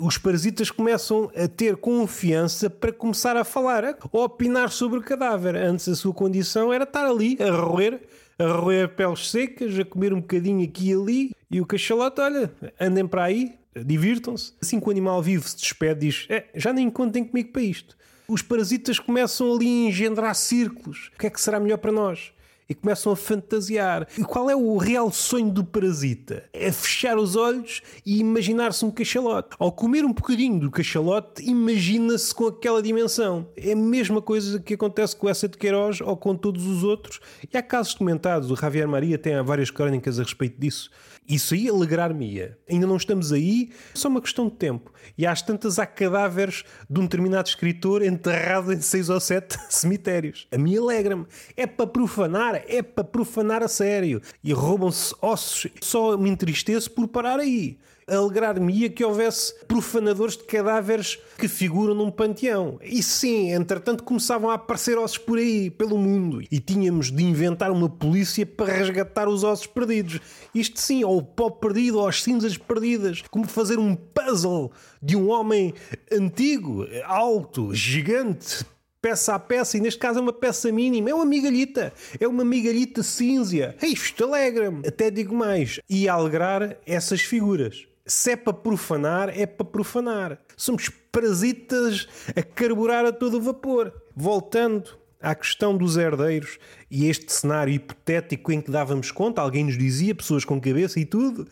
os 0.00 0.16
parasitas 0.16 0.70
começam 0.70 1.30
a 1.36 1.46
ter 1.46 1.76
confiança 1.76 2.70
para 2.70 2.90
começar 2.90 3.36
a 3.36 3.44
falar, 3.44 3.84
a 3.84 3.96
opinar 4.12 4.70
sobre 4.70 4.98
o 4.98 5.02
cadáver. 5.02 5.54
Antes 5.54 5.88
a 5.88 5.94
sua 5.94 6.14
condição 6.14 6.72
era 6.72 6.84
estar 6.84 7.04
ali 7.06 7.36
a 7.40 7.50
roer, 7.50 8.00
a 8.38 8.46
roer 8.46 8.88
peles 8.88 9.30
secas, 9.30 9.78
a 9.78 9.84
comer 9.84 10.14
um 10.14 10.20
bocadinho 10.20 10.64
aqui 10.64 10.90
e 10.90 10.94
ali. 10.94 11.30
E 11.50 11.60
o 11.60 11.66
cachalote, 11.66 12.20
olha, 12.20 12.50
andem 12.80 13.06
para 13.06 13.24
aí, 13.24 13.54
divirtam-se. 13.76 14.54
Assim 14.60 14.80
que 14.80 14.88
o 14.88 14.90
animal 14.90 15.22
vivo 15.22 15.46
se 15.46 15.56
despede, 15.56 16.00
diz: 16.00 16.26
é, 16.30 16.46
já 16.54 16.72
nem 16.72 16.88
contem 16.88 17.22
comigo 17.22 17.52
para 17.52 17.62
isto. 17.62 17.94
Os 18.26 18.40
parasitas 18.40 18.98
começam 18.98 19.52
ali 19.52 19.66
a 19.66 19.88
engendrar 19.88 20.34
círculos. 20.34 21.10
O 21.14 21.18
que 21.18 21.26
é 21.26 21.30
que 21.30 21.40
será 21.40 21.60
melhor 21.60 21.78
para 21.78 21.92
nós? 21.92 22.32
E 22.70 22.74
começam 22.74 23.10
a 23.10 23.16
fantasiar. 23.16 24.06
E 24.16 24.22
qual 24.22 24.48
é 24.48 24.54
o 24.54 24.76
real 24.76 25.10
sonho 25.10 25.50
do 25.50 25.64
parasita? 25.64 26.44
É 26.52 26.70
fechar 26.70 27.18
os 27.18 27.34
olhos 27.34 27.82
e 28.06 28.20
imaginar-se 28.20 28.84
um 28.84 28.92
cachalote. 28.92 29.56
Ao 29.58 29.72
comer 29.72 30.04
um 30.04 30.12
bocadinho 30.12 30.60
do 30.60 30.70
cachalote, 30.70 31.42
imagina-se 31.42 32.32
com 32.32 32.46
aquela 32.46 32.80
dimensão. 32.80 33.48
É 33.56 33.72
a 33.72 33.76
mesma 33.76 34.22
coisa 34.22 34.60
que 34.60 34.74
acontece 34.74 35.16
com 35.16 35.28
essa 35.28 35.48
de 35.48 35.58
Queiroz 35.58 36.00
ou 36.00 36.16
com 36.16 36.36
todos 36.36 36.64
os 36.64 36.84
outros. 36.84 37.18
E 37.52 37.58
há 37.58 37.62
casos 37.62 37.94
documentados, 37.94 38.52
o 38.52 38.56
Javier 38.56 38.86
Maria 38.86 39.18
tem 39.18 39.42
várias 39.42 39.70
crónicas 39.70 40.20
a 40.20 40.22
respeito 40.22 40.60
disso. 40.60 40.90
Isso 41.30 41.54
aí 41.54 41.68
alegrar-me-ia. 41.68 42.58
Ainda 42.68 42.88
não 42.88 42.96
estamos 42.96 43.32
aí, 43.32 43.70
só 43.94 44.08
uma 44.08 44.20
questão 44.20 44.48
de 44.48 44.56
tempo. 44.56 44.92
E 45.16 45.24
às 45.24 45.40
tantas 45.40 45.78
há 45.78 45.86
cadáveres 45.86 46.64
de 46.88 46.98
um 46.98 47.04
determinado 47.04 47.48
escritor 47.48 48.02
enterrado 48.02 48.72
em 48.72 48.80
seis 48.80 49.08
ou 49.08 49.20
sete 49.20 49.56
cemitérios. 49.70 50.48
A 50.50 50.58
mim 50.58 50.76
alegra-me. 50.76 51.26
É 51.56 51.68
para 51.68 51.86
profanar, 51.86 52.59
é 52.66 52.82
para 52.82 53.04
profanar 53.04 53.62
a 53.62 53.68
sério. 53.68 54.20
E 54.42 54.52
roubam-se 54.52 55.14
ossos. 55.20 55.70
Só 55.80 56.16
me 56.16 56.30
entristeço 56.30 56.90
por 56.90 57.08
parar 57.08 57.38
aí 57.38 57.78
alegrar-me-ia 58.10 58.90
que 58.90 59.04
houvesse 59.04 59.54
profanadores 59.66 60.36
de 60.36 60.44
cadáveres 60.44 61.18
que 61.38 61.46
figuram 61.46 61.94
num 61.94 62.10
panteão. 62.10 62.78
E 62.82 63.02
sim, 63.02 63.52
entretanto 63.52 64.02
começavam 64.02 64.50
a 64.50 64.54
aparecer 64.54 64.98
ossos 64.98 65.18
por 65.18 65.38
aí, 65.38 65.70
pelo 65.70 65.96
mundo. 65.96 66.42
E 66.50 66.58
tínhamos 66.58 67.10
de 67.10 67.22
inventar 67.22 67.70
uma 67.70 67.88
polícia 67.88 68.44
para 68.44 68.72
resgatar 68.72 69.28
os 69.28 69.44
ossos 69.44 69.66
perdidos. 69.66 70.20
Isto 70.54 70.80
sim, 70.80 71.04
ou 71.04 71.18
o 71.18 71.22
pó 71.22 71.50
perdido, 71.50 71.98
ou 71.98 72.08
as 72.08 72.22
cinzas 72.22 72.56
perdidas. 72.56 73.22
Como 73.30 73.46
fazer 73.46 73.78
um 73.78 73.94
puzzle 73.94 74.72
de 75.00 75.16
um 75.16 75.30
homem 75.30 75.72
antigo, 76.12 76.86
alto, 77.04 77.72
gigante, 77.72 78.64
peça 79.00 79.34
a 79.34 79.38
peça, 79.38 79.76
e 79.76 79.80
neste 79.80 79.98
caso 79.98 80.18
é 80.18 80.22
uma 80.22 80.32
peça 80.32 80.70
mínima, 80.70 81.10
é 81.10 81.14
uma 81.14 81.24
migalhita, 81.24 81.92
é 82.18 82.28
uma 82.28 82.44
migalhita 82.44 83.02
cinza. 83.02 83.74
Isto 83.82 84.24
alegra-me, 84.24 84.86
até 84.86 85.10
digo 85.10 85.34
mais, 85.34 85.80
e 85.88 86.08
alegrar 86.08 86.76
essas 86.86 87.20
figuras. 87.20 87.86
Se 88.06 88.32
é 88.32 88.36
para 88.36 88.52
profanar, 88.52 89.28
é 89.38 89.46
para 89.46 89.64
profanar. 89.64 90.38
Somos 90.56 90.88
parasitas 91.12 92.08
a 92.34 92.42
carburar 92.42 93.04
a 93.04 93.12
todo 93.12 93.40
vapor. 93.40 93.92
Voltando 94.14 94.98
à 95.20 95.34
questão 95.34 95.76
dos 95.76 95.96
herdeiros 95.96 96.58
e 96.90 97.08
este 97.08 97.32
cenário 97.32 97.72
hipotético 97.72 98.50
em 98.50 98.60
que 98.60 98.70
dávamos 98.70 99.10
conta, 99.10 99.40
alguém 99.40 99.64
nos 99.64 99.78
dizia, 99.78 100.14
pessoas 100.14 100.44
com 100.44 100.60
cabeça 100.60 100.98
e 100.98 101.04
tudo. 101.04 101.46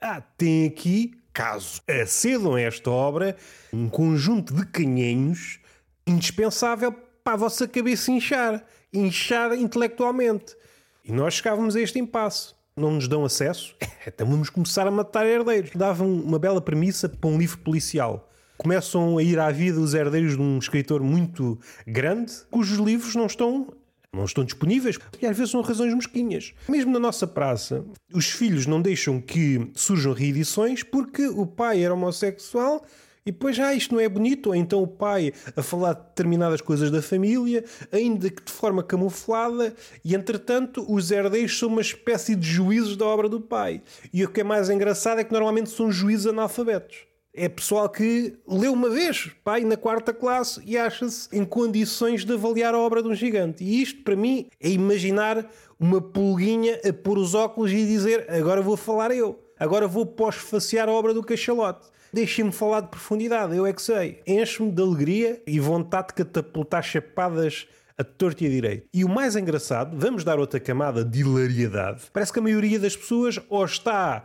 Ah, 0.00 0.20
tem 0.20 0.66
aqui, 0.66 1.12
caso 1.32 1.80
acedam 1.88 2.54
a 2.54 2.60
esta 2.60 2.90
obra, 2.90 3.36
um 3.72 3.88
conjunto 3.88 4.54
de 4.54 4.64
canhenhos 4.66 5.58
indispensável 6.06 6.92
para 7.24 7.34
a 7.34 7.36
vossa 7.36 7.66
cabeça 7.66 8.10
inchar, 8.10 8.64
inchar 8.92 9.52
intelectualmente. 9.54 10.56
E 11.04 11.12
nós 11.12 11.34
chegávamos 11.34 11.76
a 11.76 11.80
este 11.80 11.98
impasse 11.98 12.56
não 12.76 12.92
nos 12.92 13.08
dão 13.08 13.24
acesso, 13.24 13.74
então 14.06 14.28
vamos 14.28 14.50
começar 14.50 14.86
a 14.86 14.90
matar 14.90 15.26
herdeiros. 15.26 15.70
Davam 15.74 16.12
uma 16.12 16.38
bela 16.38 16.60
premissa 16.60 17.08
para 17.08 17.30
um 17.30 17.38
livro 17.38 17.58
policial. 17.58 18.30
Começam 18.58 19.16
a 19.16 19.22
ir 19.22 19.38
à 19.38 19.50
vida 19.50 19.80
os 19.80 19.94
herdeiros 19.94 20.36
de 20.36 20.42
um 20.42 20.58
escritor 20.58 21.02
muito 21.02 21.58
grande, 21.86 22.32
cujos 22.50 22.78
livros 22.78 23.14
não 23.14 23.26
estão 23.26 23.72
não 24.12 24.24
estão 24.24 24.44
disponíveis 24.44 24.98
e 25.20 25.26
às 25.26 25.36
vezes 25.36 25.50
são 25.50 25.60
razões 25.60 25.92
mesquinhas. 25.92 26.54
Mesmo 26.66 26.90
na 26.90 26.98
nossa 26.98 27.26
praça, 27.26 27.84
os 28.10 28.30
filhos 28.30 28.66
não 28.66 28.80
deixam 28.80 29.20
que 29.20 29.70
surjam 29.74 30.14
reedições 30.14 30.82
porque 30.82 31.26
o 31.26 31.46
pai 31.46 31.82
era 31.82 31.92
homossexual 31.92 32.82
e 33.26 33.32
depois, 33.32 33.58
ah, 33.58 33.74
isto 33.74 33.92
não 33.92 34.00
é 34.00 34.08
bonito, 34.08 34.50
ou 34.50 34.54
então 34.54 34.80
o 34.80 34.86
pai 34.86 35.32
a 35.56 35.62
falar 35.62 35.94
de 35.94 36.02
determinadas 36.02 36.60
coisas 36.60 36.92
da 36.92 37.02
família, 37.02 37.64
ainda 37.90 38.30
que 38.30 38.44
de 38.44 38.52
forma 38.52 38.84
camuflada, 38.84 39.74
e 40.04 40.14
entretanto 40.14 40.86
os 40.88 41.10
herdeiros 41.10 41.58
são 41.58 41.68
uma 41.68 41.80
espécie 41.80 42.36
de 42.36 42.46
juízes 42.46 42.96
da 42.96 43.04
obra 43.04 43.28
do 43.28 43.40
pai. 43.40 43.82
E 44.14 44.24
o 44.24 44.30
que 44.30 44.42
é 44.42 44.44
mais 44.44 44.70
engraçado 44.70 45.18
é 45.18 45.24
que 45.24 45.32
normalmente 45.32 45.70
são 45.70 45.90
juízes 45.90 46.28
analfabetos. 46.28 46.98
É 47.34 47.48
pessoal 47.48 47.88
que 47.88 48.38
leu 48.48 48.72
uma 48.72 48.88
vez, 48.88 49.30
pai, 49.44 49.62
na 49.62 49.76
quarta 49.76 50.14
classe, 50.14 50.62
e 50.64 50.78
acha-se 50.78 51.28
em 51.36 51.44
condições 51.44 52.24
de 52.24 52.32
avaliar 52.32 52.74
a 52.74 52.78
obra 52.78 53.02
de 53.02 53.08
um 53.08 53.14
gigante. 53.14 53.62
E 53.62 53.82
isto, 53.82 54.02
para 54.04 54.16
mim, 54.16 54.46
é 54.58 54.70
imaginar 54.70 55.50
uma 55.78 56.00
pulguinha 56.00 56.80
a 56.82 56.92
pôr 56.92 57.18
os 57.18 57.34
óculos 57.34 57.72
e 57.72 57.84
dizer: 57.84 58.24
agora 58.30 58.62
vou 58.62 58.76
falar 58.76 59.10
eu, 59.10 59.38
agora 59.58 59.88
vou 59.88 60.06
pós-facear 60.06 60.88
a 60.88 60.92
obra 60.92 61.12
do 61.12 61.22
cachalote. 61.22 61.88
Deixem-me 62.12 62.52
falar 62.52 62.80
de 62.80 62.88
profundidade, 62.88 63.56
eu 63.56 63.66
é 63.66 63.72
que 63.72 63.82
sei. 63.82 64.22
Enche-me 64.26 64.70
de 64.70 64.80
alegria 64.80 65.42
e 65.46 65.58
vontade 65.60 66.08
de 66.08 66.14
catapultar 66.14 66.82
chapadas 66.82 67.66
a 67.98 68.04
torto 68.04 68.44
e 68.44 68.46
a 68.46 68.50
direito. 68.50 68.88
E 68.92 69.04
o 69.04 69.08
mais 69.08 69.36
engraçado, 69.36 69.96
vamos 69.98 70.22
dar 70.22 70.38
outra 70.38 70.60
camada 70.60 71.04
de 71.04 71.20
hilariedade. 71.20 72.04
Parece 72.12 72.32
que 72.32 72.38
a 72.38 72.42
maioria 72.42 72.78
das 72.78 72.96
pessoas 72.96 73.40
ou 73.48 73.64
está 73.64 74.24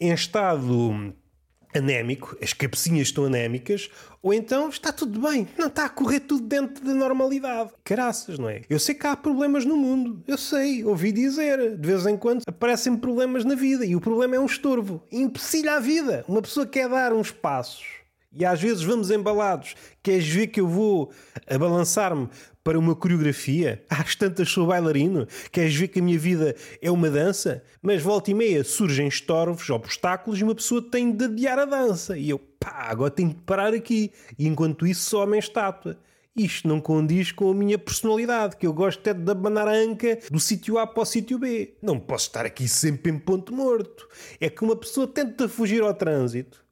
em 0.00 0.12
estado 0.12 1.12
anémico, 1.74 2.36
as 2.42 2.52
cabecinhas 2.52 3.08
estão 3.08 3.24
anémicas, 3.24 3.90
ou 4.22 4.32
então 4.32 4.68
está 4.68 4.92
tudo 4.92 5.20
bem, 5.20 5.46
não 5.56 5.68
está 5.68 5.84
a 5.84 5.88
correr 5.88 6.20
tudo 6.20 6.46
dentro 6.46 6.84
da 6.84 6.94
normalidade. 6.94 7.70
Caraças, 7.84 8.38
não 8.38 8.48
é? 8.48 8.62
Eu 8.68 8.78
sei 8.78 8.94
que 8.94 9.06
há 9.06 9.16
problemas 9.16 9.64
no 9.64 9.76
mundo, 9.76 10.22
eu 10.26 10.38
sei, 10.38 10.84
ouvi 10.84 11.12
dizer, 11.12 11.76
de 11.76 11.86
vez 11.86 12.06
em 12.06 12.16
quando 12.16 12.42
aparecem 12.46 12.96
problemas 12.96 13.44
na 13.44 13.54
vida 13.54 13.84
e 13.84 13.94
o 13.94 14.00
problema 14.00 14.36
é 14.36 14.40
um 14.40 14.46
estorvo, 14.46 15.02
empecilha 15.12 15.74
a 15.74 15.80
vida. 15.80 16.24
Uma 16.28 16.42
pessoa 16.42 16.66
quer 16.66 16.88
dar 16.88 17.12
uns 17.12 17.30
passos 17.30 17.98
e 18.32 18.44
às 18.44 18.60
vezes 18.60 18.82
vamos 18.82 19.10
embalados. 19.10 19.74
Queres 20.02 20.28
ver 20.28 20.48
que 20.48 20.60
eu 20.60 20.68
vou 20.68 21.10
a 21.46 21.58
balançar-me 21.58 22.28
para 22.68 22.78
uma 22.78 22.94
coreografia? 22.94 23.82
Às 23.88 24.14
tantas 24.14 24.50
sou 24.50 24.66
bailarino. 24.66 25.26
Queres 25.50 25.74
ver 25.74 25.88
que 25.88 26.00
a 26.00 26.02
minha 26.02 26.18
vida 26.18 26.54
é 26.82 26.90
uma 26.90 27.08
dança? 27.08 27.62
Mas 27.80 28.02
volta 28.02 28.30
e 28.30 28.34
meia 28.34 28.62
surgem 28.62 29.08
estorvos, 29.08 29.70
obstáculos 29.70 30.38
e 30.38 30.44
uma 30.44 30.54
pessoa 30.54 30.82
tem 30.82 31.10
de 31.10 31.24
adiar 31.24 31.58
a 31.58 31.64
dança. 31.64 32.18
E 32.18 32.28
eu, 32.28 32.38
pá, 32.38 32.88
agora 32.90 33.10
tenho 33.10 33.30
de 33.30 33.36
parar 33.36 33.72
aqui. 33.72 34.12
E 34.38 34.46
enquanto 34.46 34.86
isso, 34.86 35.08
só 35.08 35.22
homem 35.22 35.38
estátua. 35.38 35.98
Isto 36.36 36.68
não 36.68 36.78
condiz 36.78 37.32
com 37.32 37.50
a 37.50 37.54
minha 37.54 37.78
personalidade, 37.78 38.58
que 38.58 38.66
eu 38.66 38.72
gosto 38.74 39.00
até 39.00 39.14
de 39.14 39.30
abanar 39.30 39.66
a 39.66 39.72
anca 39.72 40.18
do 40.30 40.38
sítio 40.38 40.76
A 40.76 40.86
para 40.86 41.02
o 41.02 41.06
sítio 41.06 41.38
B. 41.38 41.74
Não 41.80 41.98
posso 41.98 42.26
estar 42.26 42.44
aqui 42.44 42.68
sempre 42.68 43.10
em 43.10 43.18
ponto 43.18 43.50
morto. 43.50 44.06
É 44.38 44.50
que 44.50 44.62
uma 44.62 44.76
pessoa 44.76 45.06
tenta 45.06 45.48
fugir 45.48 45.80
ao 45.80 45.94
trânsito 45.94 46.67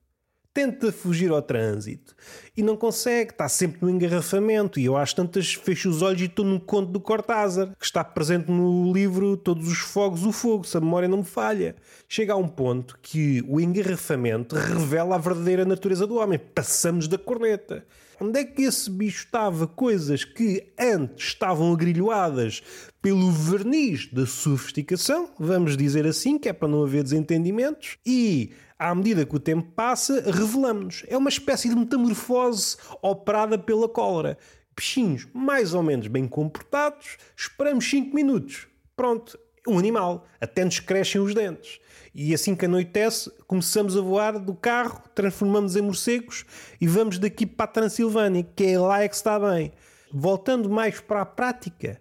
tenta 0.56 0.90
fugir 0.90 1.30
ao 1.30 1.42
trânsito 1.42 2.16
e 2.56 2.62
não 2.62 2.78
consegue, 2.78 3.30
está 3.30 3.46
sempre 3.46 3.80
no 3.82 3.90
engarrafamento. 3.90 4.80
E 4.80 4.86
eu 4.86 4.96
às 4.96 5.12
tantas 5.12 5.52
fecho 5.52 5.90
os 5.90 6.00
olhos 6.00 6.22
e 6.22 6.24
estou 6.24 6.46
num 6.46 6.58
conto 6.58 6.90
do 6.90 6.98
Cortázar, 6.98 7.76
que 7.78 7.84
está 7.84 8.02
presente 8.02 8.50
no 8.50 8.90
livro 8.90 9.36
Todos 9.36 9.68
os 9.68 9.76
Fogos, 9.76 10.24
o 10.24 10.32
Fogo, 10.32 10.64
se 10.64 10.74
a 10.74 10.80
memória 10.80 11.06
não 11.06 11.18
me 11.18 11.24
falha. 11.24 11.76
Chega 12.08 12.32
a 12.32 12.36
um 12.36 12.48
ponto 12.48 12.98
que 13.02 13.44
o 13.46 13.60
engarrafamento 13.60 14.56
revela 14.56 15.16
a 15.16 15.18
verdadeira 15.18 15.66
natureza 15.66 16.06
do 16.06 16.16
homem. 16.16 16.38
Passamos 16.38 17.06
da 17.06 17.18
corneta. 17.18 17.84
Onde 18.18 18.40
é 18.40 18.44
que 18.44 18.62
esse 18.62 18.90
bicho 18.90 19.26
estava? 19.26 19.66
Coisas 19.66 20.24
que 20.24 20.72
antes 20.80 21.28
estavam 21.28 21.70
agrilhoadas 21.70 22.62
pelo 23.02 23.30
verniz 23.30 24.10
da 24.10 24.24
sofisticação, 24.24 25.28
vamos 25.38 25.76
dizer 25.76 26.06
assim, 26.06 26.38
que 26.38 26.48
é 26.48 26.52
para 26.54 26.66
não 26.66 26.82
haver 26.82 27.02
desentendimentos, 27.02 27.98
e 28.06 28.52
à 28.78 28.94
medida 28.94 29.24
que 29.24 29.34
o 29.34 29.40
tempo 29.40 29.70
passa, 29.72 30.20
revelamos-nos. 30.20 31.04
É 31.08 31.16
uma 31.16 31.28
espécie 31.28 31.68
de 31.68 31.76
metamorfose 31.76 32.76
operada 33.02 33.58
pela 33.58 33.88
cólera. 33.88 34.38
Peixinhos 34.74 35.26
mais 35.32 35.72
ou 35.72 35.82
menos 35.82 36.06
bem 36.06 36.28
comportados, 36.28 37.16
esperamos 37.34 37.88
5 37.88 38.14
minutos. 38.14 38.66
Pronto, 38.94 39.38
um 39.66 39.78
animal. 39.78 40.26
Até 40.40 40.64
nos 40.64 40.78
crescem 40.78 41.20
os 41.20 41.34
dentes. 41.34 41.80
E 42.14 42.32
assim 42.32 42.54
que 42.54 42.64
anoitece, 42.64 43.30
começamos 43.46 43.96
a 43.96 44.00
voar 44.00 44.38
do 44.38 44.54
carro, 44.54 45.02
transformamos 45.14 45.76
em 45.76 45.82
morcegos 45.82 46.46
e 46.80 46.86
vamos 46.86 47.18
daqui 47.18 47.44
para 47.44 47.64
a 47.64 47.68
Transilvânia, 47.68 48.46
que 48.56 48.64
é 48.64 48.78
lá 48.78 49.02
é 49.02 49.08
que 49.08 49.14
está 49.14 49.38
bem. 49.38 49.72
Voltando 50.12 50.70
mais 50.70 50.98
para 51.00 51.22
a 51.22 51.26
prática, 51.26 52.00